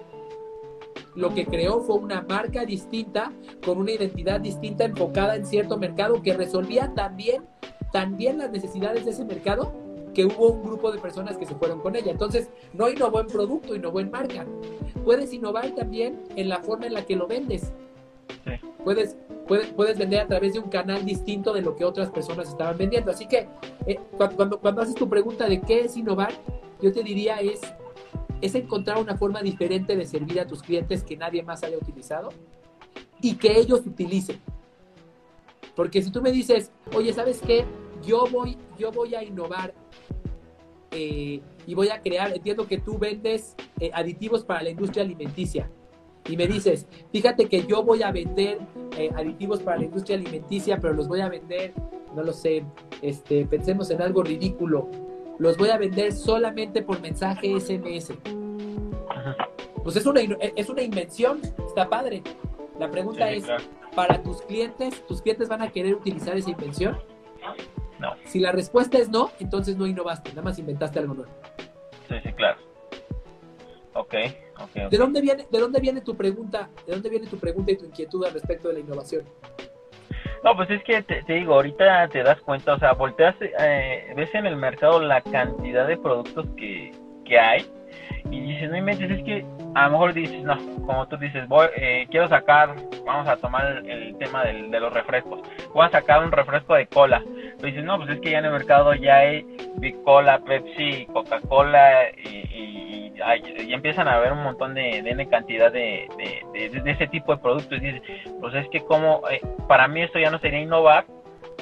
Lo 1.15 1.35
que 1.35 1.47
creó 1.47 1.81
fue 1.81 1.97
una 1.97 2.23
marca 2.23 2.65
distinta, 2.65 3.33
con 3.65 3.79
una 3.79 3.93
identidad 3.93 4.41
distinta, 4.41 4.85
enfocada 4.85 5.35
en 5.37 5.47
cierto 5.47 5.77
mercado 5.77 6.23
que 6.23 6.35
resolvía 6.35 6.93
también, 6.95 7.45
también 7.93 8.39
las 8.39 8.51
necesidades 8.51 9.05
de 9.05 9.13
ese 9.13 9.25
mercado 9.25 9.73
que 10.15 10.25
hubo 10.25 10.49
un 10.49 10.63
grupo 10.63 10.91
de 10.91 10.99
personas 10.99 11.37
que 11.37 11.47
se 11.47 11.55
fueron 11.55 11.81
con 11.81 11.95
ella. 11.95 12.11
Entonces, 12.11 12.49
no 12.73 12.89
innovó 12.89 13.21
en 13.21 13.27
producto, 13.27 13.75
innovó 13.75 14.01
en 14.01 14.11
marca. 14.11 14.47
Puedes 15.05 15.33
innovar 15.33 15.71
también 15.75 16.23
en 16.37 16.49
la 16.49 16.59
forma 16.59 16.87
en 16.87 16.95
la 16.95 17.05
que 17.05 17.17
lo 17.17 17.27
vendes. 17.27 17.73
Puedes, 18.85 19.17
puedes, 19.47 19.67
puedes 19.69 19.99
vender 19.99 20.21
a 20.21 20.27
través 20.27 20.55
de 20.55 20.61
un 20.61 20.71
canal 20.71 21.05
distinto 21.05 21.53
de 21.53 21.63
lo 21.63 21.77
que 21.77 21.85
otras 21.85 22.11
personas 22.11 22.49
estaban 22.49 22.77
vendiendo. 22.77 23.11
Así 23.11 23.27
que 23.27 23.49
eh, 23.87 23.99
cuando, 24.17 24.59
cuando 24.59 24.83
haces 24.83 24.95
tu 24.95 25.09
pregunta 25.09 25.49
de 25.49 25.61
qué 25.61 25.81
es 25.81 25.97
innovar, 25.97 26.33
yo 26.81 26.93
te 26.93 27.03
diría 27.03 27.37
es, 27.37 27.61
es 28.41 28.55
encontrar 28.55 28.99
una 28.99 29.17
forma 29.17 29.43
diferente 29.43 29.97
de 29.97 30.05
servir 30.07 30.41
a 30.41 30.47
tus 30.47 30.63
clientes 30.63 31.03
que 31.03 31.17
nadie 31.17 31.43
más 31.43 31.63
haya 31.65 31.77
utilizado 31.77 32.31
y 33.21 33.35
que 33.35 33.59
ellos 33.59 33.81
utilicen. 33.87 34.41
Porque 35.79 36.03
si 36.03 36.11
tú 36.11 36.21
me 36.21 36.33
dices, 36.33 36.73
oye, 36.93 37.13
¿sabes 37.13 37.41
qué? 37.41 37.65
Yo 38.05 38.25
voy, 38.33 38.59
yo 38.77 38.91
voy 38.91 39.15
a 39.15 39.23
innovar 39.23 39.73
eh, 40.91 41.41
y 41.69 41.75
voy 41.75 41.89
a 41.91 42.03
crear, 42.03 42.33
entiendo 42.35 42.67
que 42.67 42.79
tú 42.79 42.99
vendes 42.99 43.55
eh, 43.79 43.89
aditivos 43.95 44.43
para 44.43 44.61
la 44.65 44.71
industria 44.71 45.05
alimenticia 45.05 45.71
y 46.29 46.37
me 46.37 46.49
dices, 46.49 46.89
fíjate 47.13 47.49
que 47.49 47.65
yo 47.65 47.85
voy 47.85 48.03
a 48.03 48.11
vender 48.11 48.59
eh, 48.97 49.11
aditivos 49.15 49.61
para 49.61 49.77
la 49.77 49.85
industria 49.85 50.17
alimenticia, 50.17 50.81
pero 50.81 50.95
los 50.95 51.07
voy 51.07 51.21
a 51.21 51.29
vender, 51.29 51.73
no 52.13 52.25
lo 52.25 52.33
sé, 52.33 52.65
este, 53.01 53.47
pensemos 53.47 53.89
en 53.93 54.03
algo 54.03 54.25
ridículo, 54.25 54.89
los 55.39 55.57
voy 55.57 55.69
a 55.69 55.79
vender 55.79 56.13
solamente 56.13 56.83
por 56.83 57.01
mensaje 57.01 57.55
SMS. 57.61 58.15
Pues 59.85 59.95
es 59.95 60.07
una, 60.07 60.23
es 60.23 60.69
una 60.69 60.83
invención, 60.83 61.41
está 61.69 61.89
padre. 61.89 62.25
La 62.79 62.91
pregunta 62.91 63.31
es, 63.31 63.47
¿para 63.95 64.23
tus 64.23 64.43
clientes, 64.43 65.05
tus 65.07 65.21
clientes 65.23 65.49
van 65.49 65.63
a 65.63 65.71
querer 65.71 65.95
utilizar 65.95 66.37
esa 66.37 66.51
invención? 66.51 66.99
No. 67.99 68.15
Si 68.25 68.39
la 68.39 68.53
respuesta 68.53 68.99
es 68.99 69.09
no, 69.09 69.31
entonces 69.41 69.77
no 69.77 69.87
innovaste, 69.87 70.31
nada 70.31 70.43
más 70.43 70.59
inventaste 70.59 70.99
algo 71.01 71.15
nuevo. 71.15 71.33
Sí, 72.09 72.15
sí, 72.23 72.33
claro. 72.33 72.59
Ok, 73.95 74.15
ok. 74.61 74.91
¿De 74.91 74.97
dónde 74.97 75.21
viene, 75.21 75.47
de 75.51 75.59
dónde 75.59 75.81
viene 75.81 76.01
tu 76.01 76.17
pregunta? 76.17 76.71
¿De 76.87 76.93
dónde 76.93 77.11
viene 77.11 77.27
tu 77.27 77.39
pregunta 77.39 77.73
y 77.73 77.77
tu 77.77 77.87
inquietud 77.87 78.25
al 78.25 78.33
respecto 78.33 78.69
de 78.69 78.75
la 78.75 78.81
innovación? 78.81 79.25
No, 80.45 80.55
pues 80.55 80.71
es 80.71 80.83
que 80.85 81.03
te, 81.03 81.23
digo, 81.27 81.55
ahorita 81.55 82.09
te 82.09 82.23
das 82.23 82.41
cuenta, 82.43 82.75
o 82.75 82.79
sea, 82.79 82.93
volteas, 82.93 83.35
eh, 83.41 84.13
ves 84.15 84.33
en 84.35 84.47
el 84.47 84.55
mercado 84.55 85.01
la 85.01 85.21
cantidad 85.21 85.89
de 85.89 85.97
productos 85.97 86.47
que, 86.57 86.93
que 87.25 87.39
hay 87.39 87.67
y 88.31 88.41
dices, 88.41 88.71
no 88.71 88.77
inventes, 88.77 89.11
es 89.11 89.23
que 89.25 89.45
a 89.75 89.87
lo 89.87 89.93
mejor 89.93 90.13
dices, 90.13 90.43
no, 90.43 90.57
como 90.87 91.07
tú 91.09 91.17
dices, 91.17 91.47
voy, 91.49 91.69
eh, 91.77 92.07
quiero 92.11 92.29
sacar, 92.29 92.75
vamos 93.05 93.29
a 93.29 93.37
tomar 93.37 93.83
el, 93.87 94.17
tema 94.19 94.45
del, 94.45 94.71
de 94.71 94.81
los 94.81 94.93
refrescos, 94.93 95.41
voy 95.73 95.87
a 95.87 95.91
sacar 95.91 96.23
un 96.23 96.33
refresco 96.33 96.75
de 96.75 96.87
cola. 96.87 97.23
Pero 97.25 97.67
dices, 97.67 97.85
no, 97.85 97.97
pues 97.97 98.11
es 98.11 98.21
que 98.21 98.31
ya 98.31 98.39
en 98.39 98.47
el 98.47 98.53
mercado 98.53 98.95
ya 98.95 99.19
hay 99.19 99.47
Big 99.77 100.03
Cola, 100.03 100.41
Pepsi, 100.41 101.07
Coca-Cola 101.07 102.11
y, 102.17 103.13
y, 103.19 103.73
empiezan 103.73 104.09
a 104.09 104.15
haber 104.15 104.33
un 104.33 104.43
montón 104.43 104.75
de, 104.75 105.03
de 105.03 105.29
cantidad 105.29 105.71
de, 105.73 106.09
de, 106.53 106.91
ese 106.91 107.07
tipo 107.09 107.35
de 107.35 107.43
productos. 107.43 107.79
Y 107.79 107.81
dices, 107.81 108.03
pues 108.41 108.55
es 108.55 108.69
que 108.71 108.81
como, 108.81 109.23
eh, 109.31 109.41
para 109.67 109.89
mí 109.89 110.03
esto 110.03 110.19
ya 110.19 110.31
no 110.31 110.39
sería 110.39 110.61
innovar, 110.61 111.05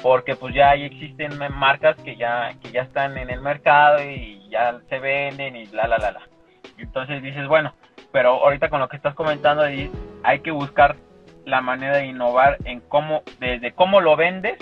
porque 0.01 0.35
pues 0.35 0.53
ya 0.53 0.71
ahí 0.71 0.83
existen 0.83 1.37
marcas 1.53 1.97
que 1.97 2.15
ya, 2.15 2.53
que 2.61 2.71
ya 2.71 2.83
están 2.83 3.17
en 3.17 3.29
el 3.29 3.41
mercado 3.41 4.03
y 4.03 4.47
ya 4.49 4.79
se 4.89 4.99
venden 4.99 5.55
y 5.55 5.65
la, 5.67 5.87
la, 5.87 5.97
la, 5.97 6.11
la. 6.11 6.36
Entonces 6.77 7.21
dices, 7.21 7.47
bueno, 7.47 7.73
pero 8.11 8.43
ahorita 8.43 8.69
con 8.69 8.79
lo 8.79 8.89
que 8.89 8.97
estás 8.97 9.15
comentando, 9.15 9.63
hay 9.63 10.39
que 10.39 10.51
buscar 10.51 10.95
la 11.45 11.61
manera 11.61 11.97
de 11.97 12.07
innovar 12.07 12.57
en 12.65 12.81
cómo, 12.81 13.23
desde 13.39 13.71
cómo 13.71 14.01
lo 14.01 14.15
vendes, 14.15 14.57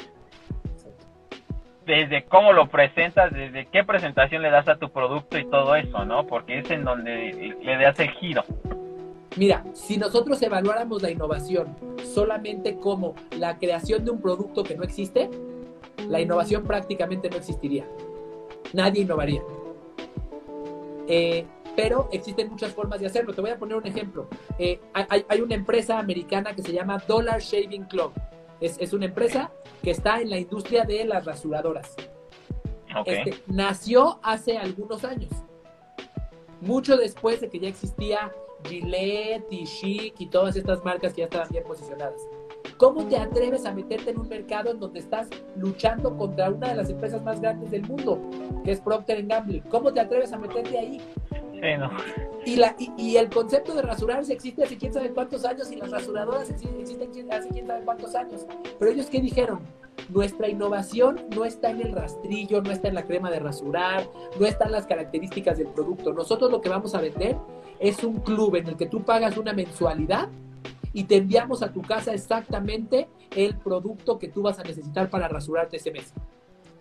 desde 1.85 2.23
cómo 2.25 2.53
lo 2.53 2.67
presentas, 2.67 3.31
desde 3.31 3.67
qué 3.67 3.83
presentación 3.83 4.41
le 4.41 4.49
das 4.49 4.67
a 4.67 4.77
tu 4.77 4.89
producto 4.89 5.37
y 5.37 5.45
todo 5.45 5.75
eso, 5.75 6.05
¿no? 6.05 6.25
Porque 6.25 6.59
es 6.59 6.69
en 6.71 6.83
donde 6.83 7.55
le 7.61 7.77
das 7.77 7.99
el 7.99 8.09
giro. 8.11 8.43
Mira, 9.37 9.63
si 9.73 9.97
nosotros 9.97 10.41
evaluáramos 10.41 11.01
la 11.01 11.11
innovación 11.11 11.75
solamente 12.03 12.77
como 12.77 13.15
la 13.37 13.57
creación 13.57 14.05
de 14.05 14.11
un 14.11 14.21
producto 14.21 14.63
que 14.63 14.75
no 14.75 14.83
existe, 14.83 15.29
la 16.07 16.21
innovación 16.21 16.63
prácticamente 16.63 17.29
no 17.29 17.35
existiría. 17.35 17.85
Nadie 18.73 19.01
innovaría. 19.01 19.41
Eh, 21.07 21.45
pero 21.75 22.09
existen 22.11 22.49
muchas 22.49 22.73
formas 22.73 22.99
de 22.99 23.07
hacerlo. 23.07 23.33
Te 23.33 23.41
voy 23.41 23.51
a 23.51 23.57
poner 23.57 23.75
un 23.77 23.85
ejemplo. 23.85 24.27
Eh, 24.57 24.79
hay, 24.93 25.41
una 25.41 25.55
empresa 25.55 25.99
americana 25.99 26.55
que 26.55 26.61
se 26.61 26.71
llama 26.71 27.01
Dollar 27.07 27.39
Shaving 27.39 27.85
Club. 27.85 28.11
Es, 28.61 28.93
una 28.93 29.05
empresa 29.05 29.51
que 29.83 29.91
está 29.91 30.21
en 30.21 30.29
la 30.29 30.39
industria 30.39 30.85
de 30.85 31.05
las 31.05 31.25
rasuradoras. 31.25 31.95
Este, 33.05 33.41
nació 33.47 34.19
hace 34.23 34.57
algunos 34.57 35.03
años, 35.03 35.29
mucho 36.61 36.95
después 36.95 37.41
de 37.41 37.49
que 37.49 37.59
ya 37.59 37.67
existía 37.67 38.31
Gillette 38.63 39.45
y 39.51 39.65
Chic 39.65 40.15
y 40.19 40.27
todas 40.27 40.55
estas 40.55 40.83
marcas 40.85 41.13
que 41.13 41.19
ya 41.19 41.25
estaban 41.25 41.49
bien 41.49 41.65
posicionadas. 41.65 42.21
¿Cómo 42.77 43.05
te 43.05 43.17
atreves 43.17 43.65
a 43.65 43.73
meterte 43.73 44.11
en 44.11 44.19
un 44.19 44.27
mercado 44.27 44.71
en 44.71 44.79
donde 44.79 44.99
estás 44.99 45.29
luchando 45.55 46.17
contra 46.17 46.49
una 46.49 46.69
de 46.69 46.75
las 46.75 46.89
empresas 46.89 47.23
más 47.23 47.39
grandes 47.39 47.71
del 47.71 47.83
mundo, 47.83 48.19
que 48.63 48.71
es 48.71 48.81
Procter 48.81 49.25
Gamble? 49.25 49.61
¿Cómo 49.69 49.93
te 49.93 50.01
atreves 50.01 50.33
a 50.33 50.37
meterte 50.37 50.77
ahí? 50.77 51.01
Y, 52.45 52.57
la, 52.57 52.75
y, 52.77 53.17
el 53.17 53.29
concepto 53.29 53.73
de 53.73 53.81
rasurarse 53.81 54.33
existe 54.33 54.63
hace 54.63 54.77
quién 54.77 54.93
sabe 54.93 55.09
cuántos 55.09 55.45
años 55.45 55.71
y 55.71 55.77
las 55.77 55.89
rasuradoras 55.89 56.49
existen 56.49 57.31
hace 57.31 57.49
quién 57.49 57.67
sabe 57.67 57.83
cuántos 57.83 58.13
años. 58.13 58.45
Pero 58.77 58.91
ellos 58.91 59.07
qué 59.07 59.19
dijeron? 59.19 59.59
Nuestra 60.09 60.47
innovación 60.47 61.25
no 61.35 61.45
está 61.45 61.71
en 61.71 61.81
el 61.81 61.93
rastrillo, 61.93 62.61
no 62.61 62.71
está 62.71 62.89
en 62.89 62.95
la 62.95 63.05
crema 63.05 63.31
de 63.31 63.39
rasurar, 63.39 64.07
no 64.39 64.45
están 64.45 64.71
las 64.71 64.85
características 64.85 65.57
del 65.57 65.67
producto. 65.67 66.13
Nosotros 66.13 66.51
lo 66.51 66.61
que 66.61 66.69
vamos 66.69 66.93
a 66.93 67.01
vender 67.01 67.37
es 67.79 68.03
un 68.03 68.19
club 68.19 68.55
en 68.55 68.67
el 68.67 68.77
que 68.77 68.85
tú 68.85 69.03
pagas 69.03 69.37
una 69.37 69.53
mensualidad 69.53 70.29
y 70.93 71.05
te 71.05 71.17
enviamos 71.17 71.61
a 71.63 71.71
tu 71.73 71.81
casa 71.81 72.13
exactamente 72.13 73.07
el 73.35 73.57
producto 73.57 74.17
que 74.19 74.29
tú 74.29 74.43
vas 74.43 74.59
a 74.59 74.63
necesitar 74.63 75.09
para 75.09 75.27
rasurarte 75.27 75.77
ese 75.77 75.91
mes. 75.91 76.13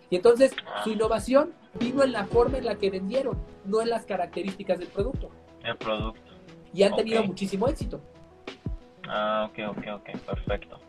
Y 0.09 0.17
entonces 0.17 0.55
su 0.83 0.91
innovación 0.91 1.53
vino 1.79 2.03
en 2.03 2.11
la 2.11 2.25
forma 2.25 2.57
en 2.57 2.65
la 2.65 2.75
que 2.75 2.89
vendieron, 2.89 3.37
no 3.65 3.81
en 3.81 3.89
las 3.89 4.05
características 4.05 4.79
del 4.79 4.87
producto. 4.87 5.29
El 5.63 5.75
producto. 5.77 6.21
Y 6.73 6.83
han 6.83 6.95
tenido 6.95 7.23
muchísimo 7.23 7.67
éxito. 7.67 8.01
Ah, 9.07 9.49
ok, 9.49 9.77
ok, 9.77 9.85
ok, 9.95 10.19
perfecto. 10.25 10.79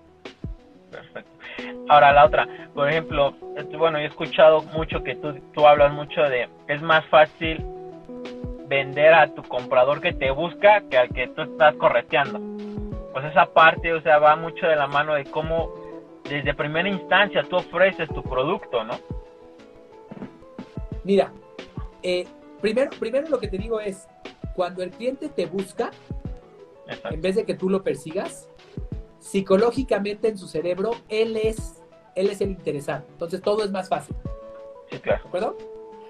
Perfecto. 0.91 1.31
Ahora 1.89 2.13
la 2.13 2.27
otra, 2.27 2.49
por 2.75 2.89
ejemplo, 2.89 3.35
bueno, 3.77 3.99
he 3.99 4.07
escuchado 4.07 4.63
mucho 4.63 5.03
que 5.03 5.15
tú, 5.17 5.35
tú 5.53 5.67
hablas 5.67 5.93
mucho 5.93 6.23
de, 6.23 6.49
es 6.69 6.83
más 6.83 7.05
fácil 7.07 7.65
vender 8.69 9.15
a 9.15 9.29
tu 9.29 9.43
comprador 9.43 10.01
que 10.01 10.13
te 10.13 10.31
busca 10.31 10.83
que 10.91 10.99
al 10.99 11.09
que 11.09 11.29
tú 11.29 11.43
estás 11.43 11.75
correteando. 11.77 12.41
Pues 13.13 13.25
esa 13.27 13.47
parte, 13.47 13.93
o 13.95 14.01
sea, 14.03 14.19
va 14.19 14.37
mucho 14.37 14.67
de 14.67 14.77
la 14.77 14.87
mano 14.87 15.15
de 15.15 15.25
cómo 15.25 15.71
desde 16.29 16.55
primera 16.55 16.89
instancia 16.89 17.43
tú 17.45 17.57
ofreces 17.57 18.09
tu 18.09 18.23
producto, 18.23 18.85
¿no? 18.85 18.99
Mira, 21.05 21.33
eh, 22.03 22.27
primero, 22.61 22.91
primero 22.99 23.29
lo 23.29 23.39
que 23.39 23.49
te 23.49 23.59
digo 23.59 23.81
es, 23.81 24.09
cuando 24.55 24.83
el 24.83 24.91
cliente 24.91 25.29
te 25.29 25.47
busca, 25.47 25.91
en 27.11 27.21
vez 27.21 27.37
de 27.37 27.45
que 27.45 27.55
tú 27.55 27.69
lo 27.69 27.83
persigas, 27.83 28.49
psicológicamente 29.21 30.29
en 30.29 30.39
su 30.39 30.49
cerebro, 30.49 30.93
él 31.09 31.37
es, 31.37 31.83
él 32.15 32.29
es 32.31 32.41
el 32.41 32.51
interesado. 32.51 33.05
Entonces 33.11 33.41
todo 33.43 33.65
es 33.65 33.71
más 33.71 33.89
fácil. 33.89 34.17
Sí, 34.91 34.99
claro. 34.99 35.23
¿De 35.23 35.29
acuerdo? 35.29 35.57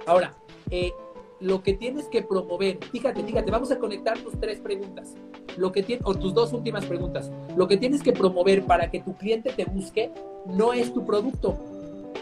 Ahora, 0.06 0.34
eh, 0.70 0.92
lo 1.40 1.62
que 1.62 1.74
tienes 1.74 2.08
que 2.08 2.22
promover, 2.22 2.78
fíjate, 2.92 3.22
fíjate, 3.22 3.50
vamos 3.50 3.70
a 3.70 3.78
conectar 3.78 4.18
tus 4.18 4.38
tres 4.38 4.60
preguntas. 4.60 5.14
Lo 5.56 5.72
que 5.72 5.82
tiene, 5.82 6.02
o 6.04 6.14
tus 6.14 6.34
dos 6.34 6.52
últimas 6.52 6.84
preguntas. 6.84 7.30
Lo 7.56 7.66
que 7.66 7.76
tienes 7.76 8.02
que 8.02 8.12
promover 8.12 8.64
para 8.64 8.90
que 8.90 9.00
tu 9.00 9.14
cliente 9.14 9.52
te 9.52 9.64
busque 9.64 10.10
no 10.46 10.72
es 10.72 10.92
tu 10.92 11.04
producto, 11.04 11.56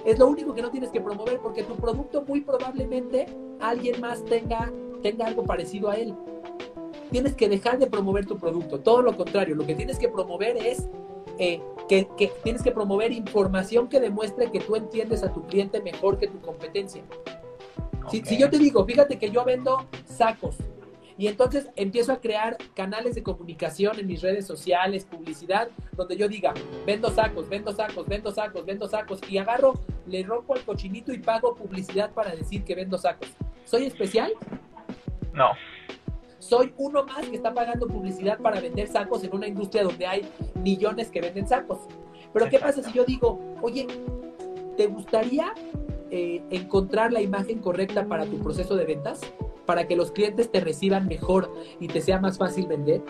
es 0.04 0.18
lo 0.18 0.26
único 0.26 0.54
que 0.54 0.62
no 0.62 0.70
tienes 0.70 0.90
que 0.90 1.00
promover 1.00 1.38
porque 1.38 1.62
tu 1.62 1.76
producto 1.76 2.22
muy 2.26 2.42
probablemente 2.42 3.26
alguien 3.60 4.00
más 4.00 4.24
tenga, 4.24 4.70
tenga 5.02 5.26
algo 5.26 5.44
parecido 5.44 5.88
a 5.90 5.96
él. 5.96 6.14
tienes 7.10 7.34
que 7.34 7.48
dejar 7.48 7.78
de 7.78 7.86
promover 7.86 8.26
tu 8.26 8.36
producto. 8.36 8.80
Todo 8.80 9.00
lo 9.02 9.16
contrario, 9.16 9.54
lo 9.54 9.64
que 9.64 9.74
tienes 9.74 9.98
que 9.98 10.08
promover 10.08 10.56
es 10.56 10.88
eh, 11.38 11.60
que, 11.88 12.06
tienes 12.42 12.62
que 12.62 12.72
promover 12.72 13.12
información 13.12 13.88
que 13.88 14.00
demuestre 14.00 14.50
que 14.50 14.60
tú 14.60 14.74
entiendes 14.76 15.22
a 15.22 15.32
tu 15.32 15.42
cliente 15.46 15.80
mejor 15.80 16.18
que 16.18 16.26
tu 16.26 16.40
competencia. 16.40 17.02
Si, 18.10 18.36
yo 18.36 18.50
te 18.50 18.58
digo, 18.58 18.84
fíjate 18.84 19.18
que 19.18 19.30
yo 19.30 19.44
vendo 19.44 19.86
sacos 20.04 20.56
y 21.16 21.28
entonces 21.28 21.68
empiezo 21.76 22.12
a 22.12 22.20
crear 22.20 22.56
canales 22.74 23.14
de 23.14 23.22
comunicación 23.22 23.98
en 24.00 24.06
mis 24.06 24.20
redes 24.20 24.46
sociales, 24.46 25.04
publicidad, 25.04 25.68
donde 25.92 26.16
yo 26.16 26.28
diga, 26.28 26.52
vendo 26.84 27.10
sacos, 27.10 27.48
vendo 27.48 27.72
sacos, 27.72 28.06
vendo 28.06 28.32
sacos, 28.32 28.66
vendo 28.66 28.88
sacos 28.88 29.20
y 29.28 29.38
agarro, 29.38 29.74
le 30.06 30.24
rompo 30.24 30.56
el 30.56 30.64
cochinito 30.64 31.12
y 31.12 31.18
pago 31.18 31.54
publicidad 31.54 32.10
para 32.12 32.34
decir 32.34 32.64
que 32.64 32.74
vendo 32.74 32.98
sacos. 32.98 33.28
¿Soy 33.64 33.84
especial? 33.84 34.32
No. 35.32 35.50
Soy 36.40 36.74
uno 36.76 37.04
más 37.04 37.28
que 37.28 37.36
está 37.36 37.54
pagando 37.54 37.86
publicidad 37.86 38.38
para 38.38 38.60
vender 38.60 38.88
sacos 38.88 39.22
en 39.22 39.34
una 39.34 39.46
industria 39.46 39.84
donde 39.84 40.06
hay 40.06 40.28
millones 40.56 41.10
que 41.10 41.20
venden 41.20 41.46
sacos. 41.46 41.78
Pero 42.32 42.48
¿qué 42.50 42.58
pasa 42.58 42.82
si 42.82 42.92
yo 42.92 43.04
digo, 43.04 43.40
oye, 43.62 43.86
¿te 44.76 44.88
gustaría 44.88 45.54
eh, 46.10 46.42
encontrar 46.50 47.12
la 47.12 47.22
imagen 47.22 47.60
correcta 47.60 48.04
para 48.06 48.26
tu 48.26 48.40
proceso 48.40 48.74
de 48.74 48.84
ventas? 48.84 49.20
Para 49.66 49.86
que 49.86 49.96
los 49.96 50.12
clientes 50.12 50.50
te 50.50 50.60
reciban 50.60 51.06
mejor 51.06 51.52
y 51.80 51.88
te 51.88 52.00
sea 52.00 52.20
más 52.20 52.38
fácil 52.38 52.66
vender. 52.66 53.02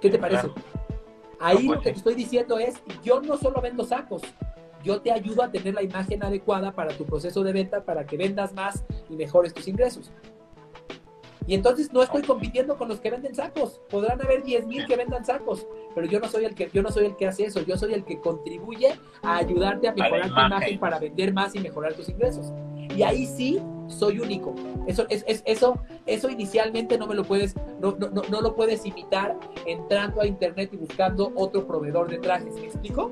¿Qué 0.00 0.10
te 0.10 0.18
parece? 0.18 0.48
Ahí 1.40 1.66
pues 1.66 1.78
lo 1.78 1.82
que 1.82 1.92
te 1.92 1.98
estoy 1.98 2.14
diciendo 2.14 2.58
es, 2.58 2.76
yo 3.02 3.20
no 3.20 3.36
solo 3.36 3.60
vendo 3.60 3.84
sacos, 3.84 4.22
yo 4.82 5.00
te 5.00 5.12
ayudo 5.12 5.42
a 5.42 5.50
tener 5.50 5.74
la 5.74 5.82
imagen 5.82 6.22
adecuada 6.22 6.72
para 6.72 6.96
tu 6.96 7.04
proceso 7.04 7.42
de 7.42 7.52
venta, 7.52 7.84
para 7.84 8.06
que 8.06 8.16
vendas 8.16 8.52
más 8.54 8.84
y 9.08 9.16
mejores 9.16 9.54
tus 9.54 9.68
ingresos. 9.68 10.10
Y 11.46 11.54
entonces 11.54 11.92
no 11.92 12.02
estoy 12.02 12.22
compitiendo 12.22 12.76
con 12.76 12.88
los 12.88 13.00
que 13.00 13.10
venden 13.10 13.34
sacos. 13.34 13.80
Podrán 13.88 14.20
haber 14.20 14.44
10.000 14.44 14.86
que 14.86 14.96
vendan 14.96 15.24
sacos, 15.24 15.66
pero 15.94 16.06
yo 16.06 16.20
no 16.20 16.28
soy 16.28 16.44
el 16.44 16.54
que 16.54 16.68
yo 16.72 16.82
no 16.82 16.90
soy 16.90 17.06
el 17.06 17.16
que 17.16 17.26
hace 17.26 17.44
eso, 17.46 17.62
yo 17.62 17.78
soy 17.78 17.94
el 17.94 18.04
que 18.04 18.20
contribuye 18.20 18.98
a 19.22 19.36
ayudarte 19.38 19.88
a 19.88 19.94
mejorar 19.94 20.28
tu 20.28 20.40
imagen 20.40 20.78
para 20.78 20.98
vender 20.98 21.32
más 21.32 21.54
y 21.54 21.60
mejorar 21.60 21.94
tus 21.94 22.08
ingresos. 22.10 22.52
Y 22.94 23.02
ahí 23.02 23.26
sí 23.26 23.60
soy 23.88 24.20
único. 24.20 24.54
Eso 24.86 25.06
es, 25.08 25.24
eso 25.26 25.78
eso 26.06 26.30
inicialmente 26.30 26.98
no 26.98 27.06
me 27.06 27.14
lo 27.14 27.24
puedes 27.24 27.54
no, 27.80 27.96
no, 27.98 28.08
no, 28.08 28.40
lo 28.40 28.54
puedes 28.54 28.84
imitar 28.86 29.38
entrando 29.66 30.20
a 30.20 30.26
internet 30.26 30.70
y 30.72 30.76
buscando 30.76 31.32
otro 31.36 31.66
proveedor 31.66 32.08
de 32.08 32.18
trajes, 32.18 32.54
¿me 32.54 32.64
explico? 32.64 33.10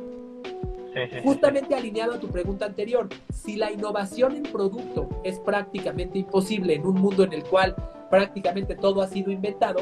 Justamente 1.22 1.74
alineado 1.74 2.14
a 2.14 2.20
tu 2.20 2.28
pregunta 2.28 2.64
anterior, 2.64 3.06
si 3.30 3.56
la 3.56 3.70
innovación 3.70 4.34
en 4.34 4.44
producto 4.44 5.06
es 5.24 5.38
prácticamente 5.38 6.20
imposible 6.20 6.74
en 6.74 6.86
un 6.86 6.94
mundo 6.94 7.22
en 7.22 7.34
el 7.34 7.44
cual 7.44 7.76
prácticamente 8.08 8.74
todo 8.74 9.02
ha 9.02 9.08
sido 9.08 9.30
inventado, 9.30 9.80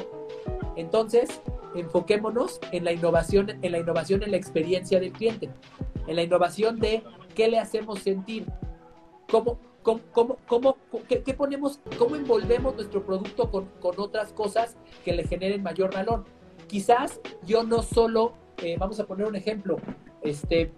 entonces 0.75 1.41
enfoquémonos 1.77 2.59
en 2.73 2.83
la 2.83 2.93
innovación, 2.93 3.51
en 3.63 3.71
la 3.71 3.79
innovación 3.79 4.25
en 4.25 4.33
la 4.33 4.37
experiencia 4.37 4.99
del 4.99 5.13
cliente, 5.13 5.51
en 6.09 6.17
la 6.17 6.23
innovación 6.25 6.81
de 6.81 7.05
qué 7.37 7.47
le 7.47 7.61
hacemos 7.61 8.01
sentir, 8.01 8.47
cómo, 9.31 9.59
cómo, 9.85 10.39
cómo, 10.47 10.77
qué, 11.09 11.35
ponemos, 11.35 11.79
cómo 11.97 12.17
envolvemos 12.17 12.75
nuestro 12.75 13.07
producto 13.07 13.49
con, 13.53 13.69
otras 13.81 14.33
cosas 14.33 14.77
que 15.05 15.13
le 15.13 15.25
generen 15.25 15.63
mayor 15.63 15.95
valor. 15.95 16.25
Quizás 16.67 17.21
yo 17.47 17.63
no 17.63 17.83
solo, 17.83 18.35
eh, 18.59 18.77
vamos 18.77 18.99
a 18.99 19.07
poner 19.07 19.29
un 19.29 19.37
ejemplo, 19.37 19.77
este, 20.23 20.73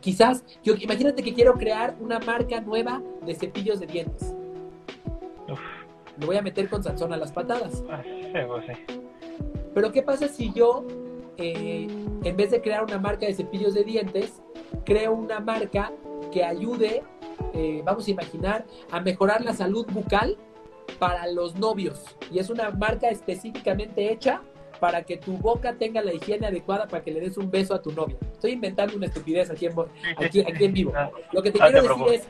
quizás, 0.00 0.42
yo 0.62 0.74
imagínate 0.76 1.22
que 1.22 1.34
quiero 1.34 1.52
crear 1.54 1.94
una 2.00 2.18
marca 2.20 2.62
nueva 2.62 3.02
de 3.26 3.34
cepillos 3.34 3.80
de 3.80 3.86
dientes 3.86 4.34
lo 6.18 6.26
voy 6.26 6.36
a 6.36 6.42
meter 6.42 6.68
con 6.68 6.82
Sansón 6.82 7.12
a 7.12 7.16
las 7.16 7.32
patadas. 7.32 7.82
Ah, 7.90 8.02
Pero 9.74 9.92
¿qué 9.92 10.02
pasa 10.02 10.28
si 10.28 10.52
yo, 10.52 10.84
eh, 11.36 11.88
en 12.22 12.36
vez 12.36 12.50
de 12.50 12.60
crear 12.60 12.84
una 12.84 12.98
marca 12.98 13.26
de 13.26 13.34
cepillos 13.34 13.74
de 13.74 13.84
dientes, 13.84 14.42
creo 14.84 15.12
una 15.12 15.40
marca 15.40 15.92
que 16.32 16.44
ayude, 16.44 17.02
eh, 17.54 17.82
vamos 17.84 18.06
a 18.06 18.10
imaginar, 18.10 18.66
a 18.90 19.00
mejorar 19.00 19.42
la 19.44 19.54
salud 19.54 19.86
bucal 19.90 20.36
para 20.98 21.26
los 21.28 21.54
novios? 21.56 22.04
Y 22.30 22.38
es 22.38 22.50
una 22.50 22.70
marca 22.70 23.08
específicamente 23.08 24.12
hecha 24.12 24.42
para 24.80 25.02
que 25.02 25.16
tu 25.16 25.38
boca 25.38 25.74
tenga 25.74 26.02
la 26.02 26.12
higiene 26.12 26.46
adecuada 26.46 26.86
para 26.86 27.02
que 27.02 27.10
le 27.10 27.20
des 27.20 27.38
un 27.38 27.50
beso 27.50 27.74
a 27.74 27.80
tu 27.80 27.92
novia. 27.92 28.16
Estoy 28.32 28.52
inventando 28.52 28.96
una 28.96 29.06
estupidez 29.06 29.50
aquí 29.50 29.66
en, 29.66 29.72
aquí, 30.16 30.40
aquí 30.40 30.64
en 30.64 30.72
vivo. 30.72 30.92
Lo 31.32 31.42
que 31.42 31.50
te 31.50 31.58
quiero 31.58 31.82
decir 31.82 32.14
es, 32.14 32.28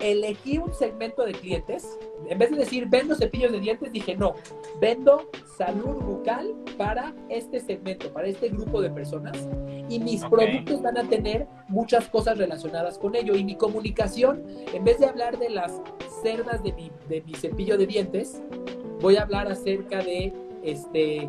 elegí 0.00 0.58
un 0.58 0.72
segmento 0.74 1.24
de 1.24 1.32
clientes. 1.32 1.98
En 2.28 2.38
vez 2.38 2.50
de 2.50 2.56
decir 2.56 2.86
vendo 2.88 3.14
cepillos 3.14 3.52
de 3.52 3.60
dientes, 3.60 3.92
dije 3.92 4.16
no, 4.16 4.34
vendo 4.80 5.30
salud 5.56 5.96
bucal 6.02 6.54
para 6.76 7.14
este 7.28 7.60
segmento, 7.60 8.12
para 8.12 8.28
este 8.28 8.48
grupo 8.48 8.80
de 8.80 8.90
personas. 8.90 9.48
Y 9.88 9.98
mis 9.98 10.24
productos 10.24 10.82
van 10.82 10.98
a 10.98 11.08
tener 11.08 11.46
muchas 11.68 12.08
cosas 12.08 12.38
relacionadas 12.38 12.98
con 12.98 13.14
ello. 13.14 13.34
Y 13.36 13.44
mi 13.44 13.56
comunicación, 13.56 14.44
en 14.72 14.84
vez 14.84 14.98
de 14.98 15.06
hablar 15.06 15.38
de 15.38 15.50
las 15.50 15.80
cerdas 16.22 16.62
de 16.62 16.72
mi, 16.72 16.90
de 17.08 17.22
mi 17.22 17.34
cepillo 17.34 17.78
de 17.78 17.86
dientes, 17.86 18.42
voy 19.00 19.16
a 19.16 19.22
hablar 19.22 19.50
acerca 19.50 20.02
de 20.02 20.32
este 20.62 21.28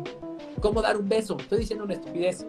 cómo 0.60 0.82
dar 0.82 0.96
un 0.96 1.08
beso. 1.08 1.36
Estoy 1.38 1.60
diciendo 1.60 1.84
una 1.84 1.94
estupidez. 1.94 2.46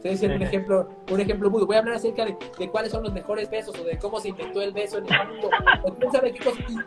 Estoy 0.00 0.12
diciendo 0.12 0.36
un 0.36 0.42
ejemplo, 0.42 0.88
un 1.12 1.20
ejemplo 1.20 1.50
muy. 1.50 1.62
Voy 1.66 1.76
a 1.76 1.80
hablar 1.80 1.96
acerca 1.96 2.24
de, 2.24 2.70
cuáles 2.70 2.90
son 2.90 3.02
los 3.02 3.12
mejores 3.12 3.50
besos 3.50 3.78
o 3.78 3.84
de 3.84 3.98
cómo 3.98 4.18
se 4.18 4.30
inventó 4.30 4.62
el 4.62 4.72
beso 4.72 4.96
en 4.96 5.04
el 5.12 5.28
mundo. 5.28 5.50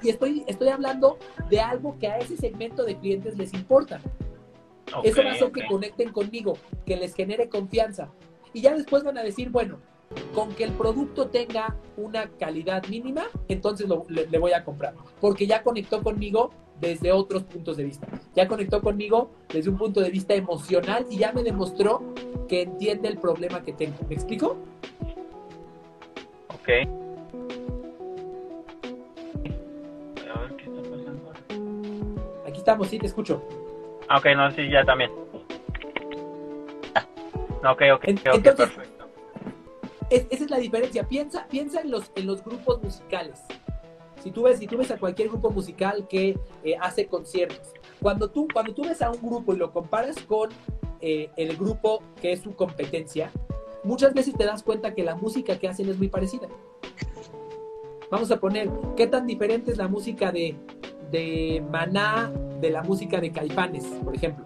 Y, 0.01 0.09
estoy, 0.09 0.43
estoy 0.47 0.69
hablando 0.69 1.19
de 1.47 1.61
algo 1.61 1.95
que 1.99 2.07
a 2.07 2.17
ese 2.17 2.35
segmento 2.37 2.83
de 2.83 2.97
clientes 2.97 3.37
les 3.37 3.53
importa. 3.53 4.01
Eso 5.03 5.23
va 5.23 5.29
a 5.29 5.33
hacer 5.33 5.51
que 5.51 5.63
conecten 5.67 6.11
conmigo, 6.11 6.57
que 6.87 6.97
les 6.97 7.13
genere 7.13 7.49
confianza. 7.49 8.09
Y 8.51 8.61
ya 8.61 8.73
después 8.73 9.03
van 9.03 9.19
a 9.19 9.23
decir, 9.23 9.51
bueno, 9.51 9.77
con 10.33 10.51
que 10.55 10.63
el 10.63 10.71
producto 10.71 11.27
tenga 11.27 11.77
una 11.97 12.31
calidad 12.39 12.83
mínima, 12.87 13.25
entonces 13.47 13.87
le, 14.07 14.39
voy 14.39 14.53
a 14.53 14.63
comprar. 14.63 14.95
Porque 15.21 15.45
ya 15.45 15.61
conectó 15.61 16.01
conmigo 16.01 16.49
desde 16.87 17.11
otros 17.11 17.43
puntos 17.43 17.77
de 17.77 17.83
vista. 17.83 18.07
Ya 18.35 18.47
conectó 18.47 18.81
conmigo 18.81 19.31
desde 19.51 19.69
un 19.69 19.77
punto 19.77 20.01
de 20.01 20.09
vista 20.09 20.33
emocional 20.33 21.05
y 21.09 21.17
ya 21.17 21.31
me 21.31 21.43
demostró 21.43 22.01
que 22.47 22.63
entiende 22.63 23.07
el 23.07 23.17
problema 23.17 23.63
que 23.63 23.73
tengo. 23.73 23.95
¿Me 24.07 24.15
explico? 24.15 24.57
Ok. 26.53 26.69
A 30.33 30.39
ver 30.39 30.55
qué 30.57 30.63
está 30.65 30.81
pasando 30.81 31.31
Aquí 32.47 32.57
estamos, 32.57 32.87
sí, 32.87 32.99
te 32.99 33.07
escucho. 33.07 33.41
Ah, 34.09 34.17
ok, 34.17 34.25
no, 34.35 34.51
sí, 34.51 34.69
ya 34.69 34.83
también. 34.83 35.11
Ok, 37.65 37.81
ok, 37.93 38.05
ok, 38.33 38.43
perfecto. 38.43 39.07
esa 40.09 40.43
es 40.43 40.49
la 40.49 40.57
diferencia. 40.57 41.07
Piensa, 41.07 41.47
piensa 41.47 41.79
en 41.79 41.91
los, 41.91 42.11
en 42.15 42.27
los 42.27 42.43
grupos 42.43 42.83
musicales. 42.83 43.41
Si 44.23 44.31
tú 44.31 44.43
ves, 44.43 44.57
si 44.57 44.67
tú 44.67 44.77
ves 44.77 44.89
a 44.89 44.97
cualquier 44.97 45.27
grupo 45.27 45.51
musical 45.51 46.07
que 46.07 46.39
eh, 46.63 46.75
hace 46.79 47.07
conciertos, 47.07 47.73
cuando 48.01 48.29
tú, 48.29 48.47
cuando 48.53 48.73
tú 48.73 48.83
ves 48.83 49.01
a 49.01 49.11
un 49.11 49.21
grupo 49.21 49.53
y 49.53 49.57
lo 49.57 49.73
comparas 49.73 50.15
con 50.21 50.49
eh, 51.01 51.29
el 51.35 51.57
grupo 51.57 52.01
que 52.21 52.31
es 52.31 52.39
su 52.39 52.55
competencia, 52.55 53.29
muchas 53.83 54.13
veces 54.13 54.33
te 54.35 54.45
das 54.45 54.63
cuenta 54.63 54.93
que 54.93 55.03
la 55.03 55.15
música 55.15 55.59
que 55.59 55.67
hacen 55.67 55.89
es 55.89 55.97
muy 55.97 56.07
parecida. 56.07 56.47
Vamos 58.09 58.31
a 58.31 58.39
poner, 58.39 58.69
¿qué 58.95 59.07
tan 59.07 59.27
diferente 59.27 59.71
es 59.71 59.77
la 59.77 59.89
música 59.89 60.31
de, 60.31 60.55
de 61.11 61.61
Maná 61.69 62.31
de 62.61 62.69
la 62.69 62.81
música 62.81 63.19
de 63.19 63.29
Caifanes, 63.29 63.83
por 64.05 64.15
ejemplo? 64.15 64.45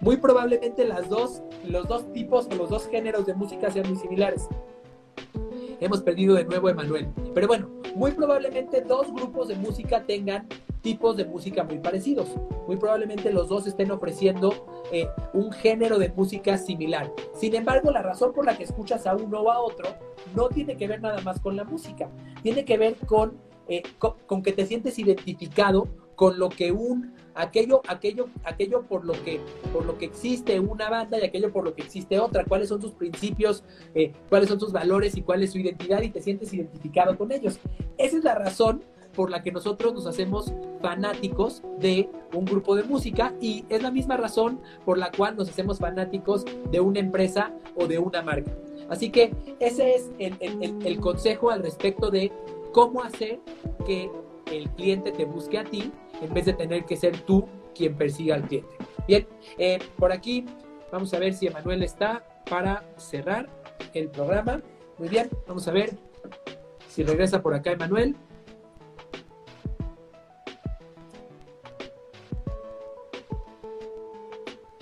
Muy 0.00 0.18
probablemente 0.18 0.84
las 0.84 1.08
dos, 1.08 1.42
los 1.66 1.88
dos 1.88 2.12
tipos 2.12 2.46
o 2.50 2.54
los 2.56 2.68
dos 2.68 2.88
géneros 2.88 3.24
de 3.24 3.32
música 3.32 3.70
sean 3.70 3.88
muy 3.88 3.96
similares. 3.96 4.48
Hemos 5.80 6.02
perdido 6.02 6.34
de 6.34 6.44
nuevo 6.44 6.68
a 6.68 6.70
Emanuel. 6.70 7.08
Pero 7.34 7.46
bueno, 7.46 7.70
muy 7.94 8.12
probablemente 8.12 8.80
dos 8.80 9.12
grupos 9.12 9.48
de 9.48 9.56
música 9.56 10.04
tengan 10.04 10.48
tipos 10.82 11.16
de 11.16 11.24
música 11.24 11.64
muy 11.64 11.78
parecidos. 11.78 12.28
Muy 12.66 12.76
probablemente 12.76 13.32
los 13.32 13.48
dos 13.48 13.66
estén 13.66 13.90
ofreciendo 13.90 14.66
eh, 14.92 15.08
un 15.32 15.50
género 15.52 15.98
de 15.98 16.10
música 16.10 16.58
similar. 16.58 17.12
Sin 17.34 17.54
embargo, 17.54 17.90
la 17.90 18.02
razón 18.02 18.32
por 18.32 18.44
la 18.44 18.56
que 18.56 18.64
escuchas 18.64 19.06
a 19.06 19.16
uno 19.16 19.40
o 19.40 19.50
a 19.50 19.60
otro 19.60 19.88
no 20.34 20.48
tiene 20.48 20.76
que 20.76 20.88
ver 20.88 21.00
nada 21.00 21.20
más 21.22 21.40
con 21.40 21.56
la 21.56 21.64
música. 21.64 22.08
Tiene 22.42 22.64
que 22.64 22.76
ver 22.76 22.96
con, 23.06 23.38
eh, 23.68 23.82
con 23.98 24.42
que 24.42 24.52
te 24.52 24.66
sientes 24.66 24.98
identificado 24.98 25.88
con 26.14 26.38
lo 26.38 26.48
que 26.48 26.72
un 26.72 27.14
aquello, 27.34 27.82
aquello, 27.88 28.28
aquello 28.44 28.82
por 28.82 29.04
lo 29.04 29.12
que, 29.24 29.40
por 29.72 29.84
lo 29.84 29.98
que 29.98 30.06
existe 30.06 30.58
una 30.60 30.88
banda 30.88 31.18
y 31.18 31.24
aquello 31.24 31.52
por 31.52 31.64
lo 31.64 31.74
que 31.74 31.82
existe 31.82 32.18
otra, 32.18 32.44
cuáles 32.44 32.68
son 32.68 32.80
sus 32.80 32.92
principios, 32.92 33.64
eh, 33.94 34.12
cuáles 34.28 34.48
son 34.48 34.60
sus 34.60 34.72
valores 34.72 35.16
y 35.16 35.22
cuál 35.22 35.42
es 35.42 35.52
su 35.52 35.58
identidad 35.58 36.02
y 36.02 36.10
te 36.10 36.22
sientes 36.22 36.52
identificado 36.52 37.16
con 37.18 37.32
ellos. 37.32 37.58
Esa 37.98 38.16
es 38.16 38.24
la 38.24 38.34
razón 38.34 38.84
por 39.14 39.30
la 39.30 39.42
que 39.42 39.52
nosotros 39.52 39.94
nos 39.94 40.06
hacemos 40.06 40.52
fanáticos 40.80 41.62
de 41.78 42.08
un 42.34 42.44
grupo 42.44 42.74
de 42.74 42.82
música 42.82 43.32
y 43.40 43.64
es 43.68 43.82
la 43.82 43.90
misma 43.90 44.16
razón 44.16 44.60
por 44.84 44.98
la 44.98 45.10
cual 45.12 45.36
nos 45.36 45.48
hacemos 45.48 45.78
fanáticos 45.78 46.44
de 46.70 46.80
una 46.80 46.98
empresa 46.98 47.52
o 47.76 47.86
de 47.86 47.98
una 47.98 48.22
marca. 48.22 48.52
Así 48.88 49.10
que 49.10 49.32
ese 49.60 49.94
es 49.94 50.10
el, 50.18 50.36
el 50.84 51.00
consejo 51.00 51.50
al 51.50 51.62
respecto 51.62 52.10
de 52.10 52.32
cómo 52.72 53.02
hacer 53.02 53.40
que 53.86 54.10
el 54.52 54.68
cliente 54.70 55.12
te 55.12 55.24
busque 55.24 55.58
a 55.58 55.64
ti 55.64 55.90
en 56.20 56.32
vez 56.32 56.46
de 56.46 56.52
tener 56.52 56.84
que 56.84 56.96
ser 56.96 57.20
tú 57.20 57.46
quien 57.74 57.96
persiga 57.96 58.36
al 58.36 58.42
cliente. 58.42 58.76
Bien, 59.06 59.26
eh, 59.58 59.78
por 59.98 60.12
aquí 60.12 60.44
vamos 60.90 61.12
a 61.12 61.18
ver 61.18 61.34
si 61.34 61.46
Emanuel 61.46 61.82
está 61.82 62.24
para 62.48 62.84
cerrar 62.96 63.48
el 63.94 64.08
programa. 64.08 64.62
Muy 64.98 65.08
bien, 65.08 65.28
vamos 65.46 65.66
a 65.68 65.72
ver 65.72 65.96
si 66.88 67.02
regresa 67.02 67.42
por 67.42 67.54
acá 67.54 67.72
Emanuel. 67.72 68.16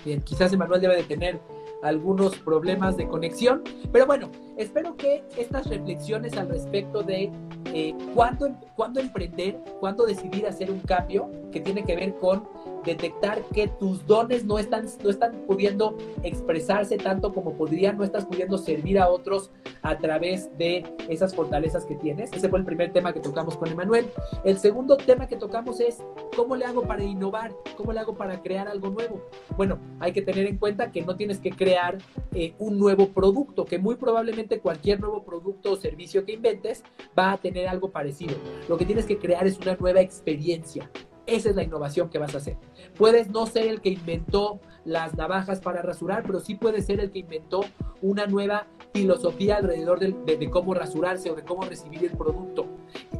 Bien, 0.05 0.21
quizás 0.21 0.51
Emanuel 0.51 0.81
debe 0.81 0.97
de 0.97 1.03
tener 1.03 1.39
algunos 1.81 2.37
problemas 2.37 2.97
de 2.97 3.07
conexión, 3.07 3.63
pero 3.91 4.05
bueno, 4.05 4.29
espero 4.57 4.95
que 4.95 5.23
estas 5.37 5.67
reflexiones 5.67 6.37
al 6.37 6.49
respecto 6.49 7.03
de 7.03 7.31
eh, 7.73 7.95
cuándo, 8.13 8.49
cuándo 8.75 8.99
emprender, 8.99 9.57
cuándo 9.79 10.05
decidir 10.05 10.45
hacer 10.45 10.69
un 10.69 10.79
cambio 10.79 11.29
que 11.51 11.59
tiene 11.59 11.83
que 11.83 11.95
ver 11.95 12.15
con 12.15 12.47
detectar 12.85 13.41
que 13.53 13.67
tus 13.67 14.05
dones 14.05 14.45
no 14.45 14.59
están, 14.59 14.85
no 15.03 15.09
están 15.09 15.43
pudiendo 15.47 15.97
expresarse 16.23 16.97
tanto 16.97 17.33
como 17.33 17.53
podrían, 17.53 17.97
no 17.97 18.03
estás 18.03 18.25
pudiendo 18.25 18.57
servir 18.57 18.99
a 18.99 19.09
otros 19.09 19.51
a 19.81 19.97
través 19.97 20.55
de 20.57 20.85
esas 21.09 21.35
fortalezas 21.35 21.85
que 21.85 21.95
tienes. 21.95 22.31
Ese 22.33 22.49
fue 22.49 22.59
el 22.59 22.65
primer 22.65 22.91
tema 22.91 23.13
que 23.13 23.19
tocamos 23.19 23.57
con 23.57 23.69
Emanuel. 23.69 24.07
El 24.43 24.57
segundo 24.57 24.97
tema 24.97 25.27
que 25.27 25.35
tocamos 25.35 25.79
es 25.79 26.03
cómo 26.35 26.55
le 26.55 26.65
hago 26.65 26.83
para 26.83 27.03
innovar, 27.03 27.53
cómo 27.77 27.93
le 27.93 27.99
hago 27.99 28.15
para 28.15 28.41
crear 28.41 28.67
algo 28.67 28.89
nuevo. 28.89 29.21
Bueno, 29.57 29.79
hay 29.99 30.11
que 30.13 30.21
tener 30.21 30.45
en 30.45 30.57
cuenta 30.57 30.91
que 30.91 31.01
no 31.01 31.15
tienes 31.15 31.39
que 31.39 31.51
crear 31.51 31.97
eh, 32.33 32.53
un 32.59 32.79
nuevo 32.79 33.09
producto, 33.09 33.65
que 33.65 33.77
muy 33.77 33.95
probablemente 33.95 34.59
cualquier 34.59 34.99
nuevo 34.99 35.23
producto 35.23 35.73
o 35.73 35.75
servicio 35.75 36.25
que 36.25 36.33
inventes 36.33 36.83
va 37.17 37.33
a 37.33 37.37
tener 37.37 37.67
algo 37.67 37.91
parecido. 37.91 38.35
Lo 38.69 38.77
que 38.77 38.85
tienes 38.85 39.05
que 39.05 39.17
crear 39.17 39.45
es 39.47 39.57
una 39.59 39.75
nueva 39.75 40.01
experiencia. 40.01 40.89
Esa 41.25 41.49
es 41.49 41.55
la 41.55 41.63
innovación 41.63 42.09
que 42.09 42.17
vas 42.17 42.35
a 42.35 42.39
hacer. 42.39 42.57
Puedes 42.97 43.29
no 43.29 43.45
ser 43.45 43.67
el 43.67 43.81
que 43.81 43.89
inventó 43.89 44.59
las 44.83 45.15
navajas 45.15 45.61
para 45.61 45.81
rasurar, 45.81 46.23
pero 46.25 46.39
sí 46.41 46.55
puedes 46.55 46.85
ser 46.85 46.99
el 46.99 47.11
que 47.11 47.19
inventó 47.19 47.61
una 48.01 48.27
nueva 48.27 48.67
filosofía 48.93 49.57
alrededor 49.57 49.99
de, 49.99 50.49
cómo 50.49 50.73
rasurarse 50.73 51.31
o 51.31 51.35
de 51.35 51.43
cómo 51.43 51.63
recibir 51.63 52.03
el 52.03 52.11
producto. 52.11 52.67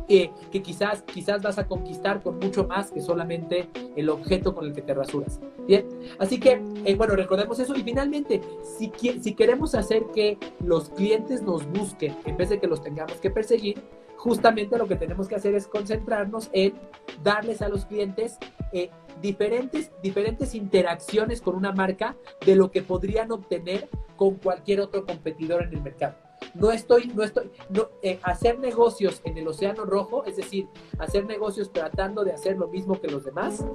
Eh, 0.09 0.31
que 0.51 0.61
quizás, 0.61 1.01
quizás 1.03 1.41
vas 1.41 1.57
a 1.57 1.65
conquistar 1.65 2.21
con 2.21 2.37
mucho 2.37 2.67
más 2.67 2.91
que 2.91 2.99
solamente 2.99 3.69
el 3.95 4.09
objeto 4.09 4.53
con 4.53 4.65
el 4.65 4.73
que 4.73 4.81
te 4.81 4.93
rasuras. 4.93 5.39
Bien, 5.65 5.87
así 6.19 6.41
que, 6.41 6.61
eh, 6.83 6.95
bueno, 6.95 7.15
recordemos 7.15 7.57
eso. 7.59 7.73
Y 7.73 7.83
finalmente, 7.83 8.41
si, 8.77 8.91
si 9.21 9.33
queremos 9.33 9.75
hacer 9.75 10.03
que 10.13 10.37
los 10.59 10.89
clientes 10.89 11.41
nos 11.41 11.65
busquen 11.65 12.17
en 12.25 12.35
vez 12.35 12.49
de 12.49 12.59
que 12.59 12.67
los 12.67 12.81
tengamos 12.81 13.15
que 13.21 13.31
perseguir, 13.31 13.81
justamente 14.23 14.77
lo 14.77 14.87
que 14.87 14.95
tenemos 14.95 15.27
que 15.27 15.35
hacer 15.35 15.53
es 15.53 15.67
concentrarnos 15.67 16.49
en 16.53 16.73
darles 17.21 17.61
a 17.61 17.67
los 17.67 17.85
clientes 17.85 18.37
eh, 18.71 18.89
diferentes, 19.21 19.91
diferentes 20.01 20.55
interacciones 20.55 21.41
con 21.41 21.55
una 21.55 21.73
marca 21.73 22.15
de 22.45 22.55
lo 22.55 22.71
que 22.71 22.81
podrían 22.81 23.33
obtener 23.33 23.89
con 24.15 24.35
cualquier 24.35 24.79
otro 24.79 25.05
competidor 25.05 25.63
en 25.63 25.73
el 25.73 25.81
mercado. 25.81 26.15
No 26.53 26.71
estoy, 26.71 27.11
no 27.13 27.23
estoy, 27.23 27.51
no, 27.69 27.89
eh, 28.01 28.17
hacer 28.23 28.59
negocios 28.59 29.21
en 29.25 29.37
el 29.37 29.45
océano 29.45 29.83
rojo, 29.83 30.23
es 30.23 30.37
decir, 30.37 30.69
hacer 30.99 31.25
negocios 31.25 31.73
tratando 31.73 32.23
de 32.23 32.31
hacer 32.31 32.57
lo 32.57 32.69
mismo 32.69 33.01
que 33.01 33.09
los 33.09 33.25
demás, 33.25 33.65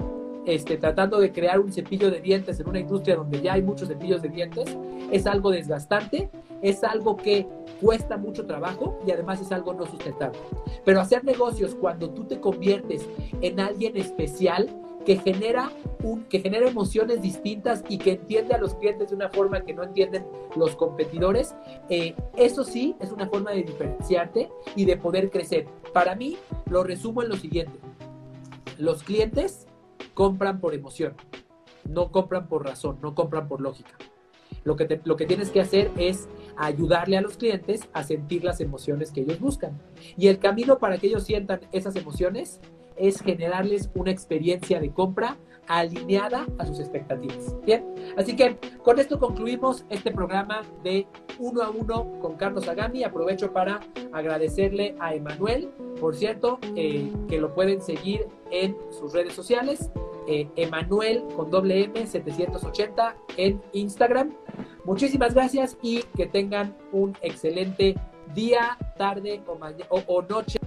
este, 0.47 0.79
tratando 0.79 1.21
de 1.21 1.31
crear 1.31 1.61
un 1.61 1.71
cepillo 1.71 2.11
de 2.11 2.23
dientes 2.23 2.59
en 2.59 2.71
una 2.71 2.81
industria 2.81 3.17
donde 3.17 3.43
ya 3.43 3.53
hay 3.53 3.63
muchos 3.63 3.89
cepillos 3.89 4.23
de 4.23 4.31
dientes, 4.31 4.75
es 5.11 5.27
algo 5.27 5.51
desgastante, 5.51 6.31
es 6.63 6.83
algo 6.85 7.17
que 7.17 7.47
cuesta 7.81 8.17
mucho 8.17 8.47
trabajo 8.47 8.99
y 9.07 9.11
además 9.11 9.41
es 9.41 9.53
algo 9.53 9.75
no 9.75 9.87
sustentable. 9.87 10.39
Pero 10.85 11.01
hacer 11.01 11.25
negocios 11.25 11.75
cuando 11.75 12.11
tú 12.11 12.25
te 12.25 12.41
conviertes 12.41 13.07
en 13.41 13.61
alguien 13.61 13.97
especial 13.97 14.69
que 15.05 15.17
genera, 15.17 15.71
un, 16.03 16.25
que 16.25 16.41
genera 16.41 16.69
emociones 16.69 17.23
distintas 17.23 17.83
y 17.89 17.97
que 17.97 18.13
entiende 18.13 18.55
a 18.55 18.59
los 18.59 18.75
clientes 18.75 19.09
de 19.09 19.17
una 19.17 19.31
forma 19.31 19.65
que 19.65 19.73
no 19.73 19.83
entienden 19.83 20.27
los 20.55 20.77
competidores, 20.77 21.55
eh, 21.89 22.15
eso 22.37 22.63
sí 22.63 22.95
es 23.01 23.11
una 23.11 23.27
forma 23.27 23.53
de 23.53 23.63
diferenciarte 23.63 24.51
y 24.77 24.85
de 24.85 24.97
poder 24.99 25.31
crecer. 25.31 25.67
Para 25.95 26.15
mí, 26.15 26.37
lo 26.69 26.85
resumo 26.85 27.23
en 27.23 27.31
lo 27.31 27.37
siguiente. 27.37 27.79
Los 28.77 29.03
clientes 29.03 29.67
compran 30.13 30.61
por 30.61 30.75
emoción, 30.75 31.15
no 31.89 32.13
compran 32.13 32.47
por 32.47 32.67
razón, 32.67 32.99
no 33.01 33.15
compran 33.15 33.49
por 33.49 33.61
lógica. 33.63 33.97
Lo 34.69 34.77
que, 34.77 35.01
lo 35.05 35.17
que 35.17 35.25
tienes 35.25 35.49
que 35.49 35.63
hacer 35.63 35.91
es 35.97 36.29
ayudarle 36.59 37.17
a 37.17 37.23
los 37.23 37.39
clientes 37.39 37.89
a 37.95 38.05
sentir 38.05 38.45
las 38.45 38.61
emociones 38.61 39.11
que 39.13 39.23
ellos 39.23 39.41
buscan. 39.41 39.81
Y 40.19 40.29
el 40.29 40.39
camino 40.39 40.79
para 40.79 40.99
que 40.99 41.07
ellos 41.07 41.25
sientan 41.25 41.61
esas 41.73 41.97
emociones 41.97 42.61
es 42.99 43.23
generarles 43.23 43.89
una 43.95 44.11
experiencia 44.11 44.79
de 44.79 44.91
compra 44.91 45.39
alineada 45.69 46.47
a 46.59 46.67
sus 46.67 46.81
expectativas. 46.81 47.57
Bien, 47.65 47.83
así 48.19 48.37
que 48.37 48.59
con 48.83 48.99
esto 48.99 49.19
concluimos 49.19 49.87
este 49.89 50.11
programa 50.11 50.63
de 50.85 51.07
uno 51.39 51.63
a 51.63 51.71
uno 51.71 52.13
con 52.21 52.37
Carlos 52.37 52.69
Agami. 52.69 53.05
Aprovecho 53.05 53.55
para 53.55 53.81
agradecerle 54.13 54.97
a 55.01 55.15
Emanuel, 55.15 55.71
por 55.99 56.15
cierto, 56.15 56.59
eh, 56.77 57.11
que 57.27 57.39
lo 57.39 57.55
pueden 57.55 57.81
seguir 57.81 58.27
en 58.51 58.77
sus 58.91 59.15
redes 59.15 59.33
sociales. 59.33 59.91
Eh, 60.31 60.47
Emanuel 60.57 61.25
con 61.35 61.51
doble 61.51 61.85
M 61.85 62.07
780 62.07 63.17
en 63.39 63.63
Instagram. 63.73 64.37
Muchísimas 64.85 65.33
gracias 65.33 65.79
y 65.81 66.03
que 66.17 66.27
tengan 66.27 66.77
un 66.93 67.17
excelente 67.23 67.95
día, 68.35 68.77
tarde 68.99 69.41
o, 69.47 70.03
o 70.07 70.23
noche. 70.23 70.59